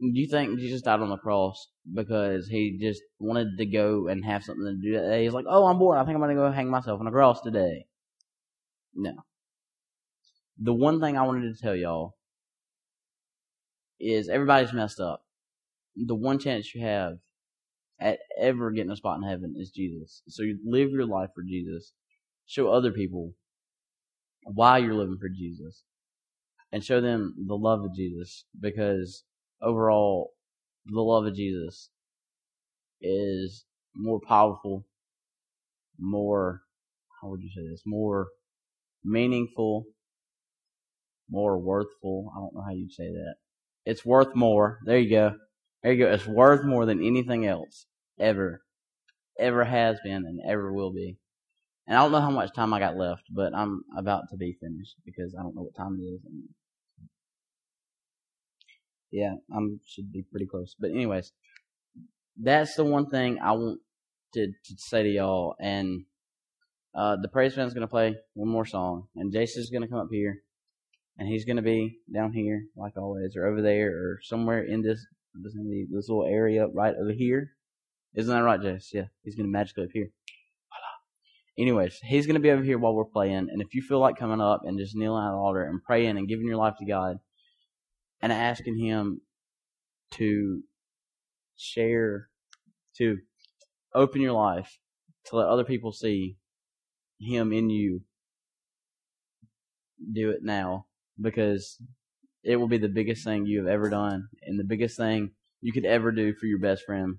Do 0.01 0.07
you 0.13 0.27
think 0.27 0.59
Jesus 0.59 0.81
died 0.81 1.01
on 1.01 1.09
the 1.09 1.17
cross 1.17 1.67
because 1.93 2.47
he 2.47 2.77
just 2.79 3.01
wanted 3.19 3.57
to 3.57 3.65
go 3.65 4.07
and 4.07 4.23
have 4.23 4.43
something 4.43 4.65
to 4.65 4.75
do 4.75 4.93
that 4.93 5.09
day? 5.09 5.23
He's 5.23 5.33
like, 5.33 5.45
oh, 5.47 5.65
I'm 5.65 5.77
bored. 5.77 5.97
I 5.97 6.05
think 6.05 6.15
I'm 6.15 6.21
going 6.21 6.35
to 6.35 6.41
go 6.41 6.51
hang 6.51 6.69
myself 6.69 7.01
on 7.01 7.07
a 7.07 7.11
cross 7.11 7.41
today. 7.41 7.85
No. 8.95 9.11
The 10.57 10.73
one 10.73 11.01
thing 11.01 11.17
I 11.17 11.23
wanted 11.23 11.53
to 11.53 11.61
tell 11.61 11.75
y'all 11.75 12.15
is 13.99 14.29
everybody's 14.29 14.71
messed 14.71 15.01
up. 15.01 15.21
The 15.95 16.15
one 16.15 16.39
chance 16.39 16.73
you 16.73 16.81
have 16.81 17.17
at 17.99 18.19
ever 18.39 18.71
getting 18.71 18.91
a 18.91 18.95
spot 18.95 19.17
in 19.17 19.27
heaven 19.27 19.55
is 19.57 19.71
Jesus. 19.71 20.21
So 20.29 20.43
you 20.43 20.59
live 20.65 20.91
your 20.91 21.05
life 21.05 21.31
for 21.35 21.43
Jesus. 21.43 21.91
Show 22.45 22.71
other 22.71 22.91
people 22.91 23.33
why 24.43 24.77
you're 24.77 24.93
living 24.93 25.17
for 25.19 25.29
Jesus. 25.29 25.83
And 26.71 26.83
show 26.83 27.01
them 27.01 27.35
the 27.47 27.55
love 27.55 27.83
of 27.83 27.95
Jesus 27.95 28.45
because 28.59 29.23
overall, 29.61 30.31
the 30.85 31.01
love 31.01 31.25
of 31.25 31.35
Jesus 31.35 31.89
is 33.01 33.65
more 33.95 34.19
powerful, 34.27 34.85
more, 35.99 36.61
how 37.21 37.29
would 37.29 37.41
you 37.41 37.49
say 37.49 37.67
this, 37.69 37.81
more 37.85 38.27
meaningful, 39.03 39.85
more 41.29 41.57
worthful. 41.57 42.31
I 42.35 42.39
don't 42.39 42.55
know 42.55 42.61
how 42.61 42.73
you'd 42.73 42.91
say 42.91 43.09
that. 43.09 43.35
It's 43.85 44.05
worth 44.05 44.35
more. 44.35 44.79
There 44.85 44.97
you 44.97 45.09
go. 45.09 45.35
There 45.83 45.93
you 45.93 46.05
go. 46.05 46.11
It's 46.11 46.27
worth 46.27 46.65
more 46.65 46.85
than 46.85 47.05
anything 47.05 47.45
else 47.45 47.85
ever, 48.19 48.61
ever 49.39 49.63
has 49.63 49.97
been, 50.03 50.25
and 50.25 50.39
ever 50.47 50.73
will 50.73 50.91
be. 50.91 51.17
And 51.87 51.97
I 51.97 52.01
don't 52.01 52.11
know 52.11 52.21
how 52.21 52.29
much 52.29 52.53
time 52.53 52.73
I 52.73 52.79
got 52.79 52.97
left, 52.97 53.23
but 53.33 53.55
I'm 53.55 53.83
about 53.97 54.23
to 54.31 54.37
be 54.37 54.57
finished 54.59 54.95
because 55.05 55.33
I 55.37 55.41
don't 55.41 55.55
know 55.55 55.63
what 55.63 55.75
time 55.75 55.97
it 55.99 56.03
is. 56.03 56.21
Yeah, 59.11 59.35
I 59.51 59.59
should 59.87 60.11
be 60.11 60.23
pretty 60.29 60.45
close. 60.45 60.75
But 60.79 60.91
anyways, 60.91 61.31
that's 62.37 62.75
the 62.75 62.85
one 62.85 63.07
thing 63.07 63.39
I 63.41 63.51
want 63.53 63.79
to, 64.33 64.47
to 64.47 64.75
say 64.77 65.03
to 65.03 65.09
y'all. 65.09 65.55
And 65.59 66.05
uh, 66.95 67.17
the 67.21 67.27
praise 67.27 67.55
band's 67.55 67.73
going 67.73 67.87
to 67.87 67.87
play 67.87 68.15
one 68.33 68.49
more 68.49 68.65
song, 68.65 69.07
and 69.15 69.33
Jason's 69.33 69.69
going 69.69 69.81
to 69.83 69.87
come 69.87 69.99
up 69.99 70.09
here, 70.11 70.39
and 71.17 71.27
he's 71.27 71.45
going 71.45 71.57
to 71.57 71.61
be 71.61 71.97
down 72.13 72.33
here 72.33 72.63
like 72.75 72.97
always, 72.97 73.35
or 73.35 73.47
over 73.47 73.61
there, 73.61 73.91
or 73.91 74.19
somewhere 74.23 74.63
in 74.63 74.81
this 74.81 75.05
this 75.35 76.09
little 76.09 76.25
area 76.25 76.67
right 76.67 76.95
over 76.95 77.11
here. 77.11 77.51
Isn't 78.15 78.33
that 78.33 78.43
right, 78.43 78.59
Jace? 78.59 78.87
Yeah, 78.91 79.05
he's 79.23 79.35
going 79.35 79.47
to 79.47 79.51
magically 79.51 79.85
appear. 79.85 80.09
Anyways, 81.57 81.99
he's 82.03 82.25
going 82.25 82.35
to 82.35 82.41
be 82.41 82.51
over 82.51 82.63
here 82.63 82.79
while 82.79 82.95
we're 82.95 83.05
playing, 83.05 83.49
and 83.51 83.61
if 83.61 83.73
you 83.73 83.81
feel 83.81 83.99
like 83.99 84.17
coming 84.17 84.41
up 84.41 84.61
and 84.63 84.79
just 84.79 84.95
kneeling 84.95 85.23
at 85.23 85.31
the 85.31 85.37
altar 85.37 85.63
and 85.63 85.83
praying 85.83 86.17
and 86.17 86.27
giving 86.27 86.47
your 86.47 86.57
life 86.57 86.75
to 86.79 86.85
God, 86.85 87.17
and 88.21 88.31
asking 88.31 88.77
Him 88.77 89.21
to 90.11 90.61
share, 91.57 92.29
to 92.97 93.17
open 93.93 94.21
your 94.21 94.33
life, 94.33 94.79
to 95.25 95.35
let 95.37 95.47
other 95.47 95.63
people 95.63 95.91
see 95.91 96.37
Him 97.19 97.53
in 97.53 97.69
you, 97.69 98.01
do 100.11 100.29
it 100.29 100.43
now 100.43 100.85
because 101.19 101.77
it 102.43 102.55
will 102.55 102.67
be 102.67 102.77
the 102.77 102.87
biggest 102.87 103.23
thing 103.23 103.45
you 103.45 103.59
have 103.59 103.67
ever 103.67 103.89
done 103.89 104.29
and 104.43 104.59
the 104.59 104.63
biggest 104.63 104.97
thing 104.97 105.31
you 105.61 105.73
could 105.73 105.85
ever 105.85 106.11
do 106.11 106.33
for 106.33 106.45
your 106.45 106.59
best 106.59 106.85
friend. 106.85 107.17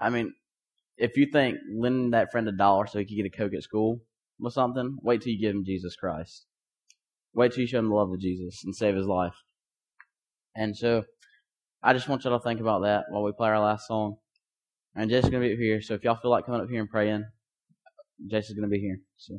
I 0.00 0.10
mean, 0.10 0.34
if 0.96 1.16
you 1.16 1.26
think 1.26 1.58
lending 1.72 2.10
that 2.10 2.32
friend 2.32 2.48
a 2.48 2.52
dollar 2.52 2.86
so 2.86 2.98
he 2.98 3.04
could 3.04 3.16
get 3.16 3.26
a 3.26 3.30
Coke 3.30 3.54
at 3.54 3.62
school 3.62 4.00
was 4.38 4.54
something, 4.54 4.96
wait 5.02 5.20
till 5.20 5.32
you 5.32 5.40
give 5.40 5.54
him 5.54 5.64
Jesus 5.64 5.96
Christ. 5.96 6.46
Wait 7.34 7.52
till 7.52 7.62
you 7.62 7.66
show 7.66 7.78
him 7.78 7.88
the 7.88 7.94
love 7.94 8.10
of 8.10 8.20
Jesus 8.20 8.62
and 8.64 8.74
save 8.74 8.94
his 8.94 9.06
life. 9.06 9.34
And 10.54 10.76
so, 10.76 11.04
I 11.82 11.92
just 11.92 12.08
want 12.08 12.24
y'all 12.24 12.38
to 12.38 12.42
think 12.42 12.60
about 12.60 12.82
that 12.82 13.04
while 13.10 13.22
we 13.22 13.32
play 13.32 13.48
our 13.48 13.60
last 13.60 13.86
song. 13.86 14.16
And 14.94 15.08
Jason's 15.08 15.30
going 15.30 15.42
to 15.42 15.48
be 15.48 15.54
up 15.54 15.58
here, 15.58 15.80
so 15.80 15.94
if 15.94 16.04
y'all 16.04 16.18
feel 16.20 16.30
like 16.30 16.44
coming 16.44 16.60
up 16.60 16.68
here 16.68 16.80
and 16.80 16.90
praying, 16.90 17.24
Jason's 18.30 18.58
going 18.58 18.68
to 18.68 18.72
be 18.72 18.80
here. 18.80 18.98
So. 19.16 19.38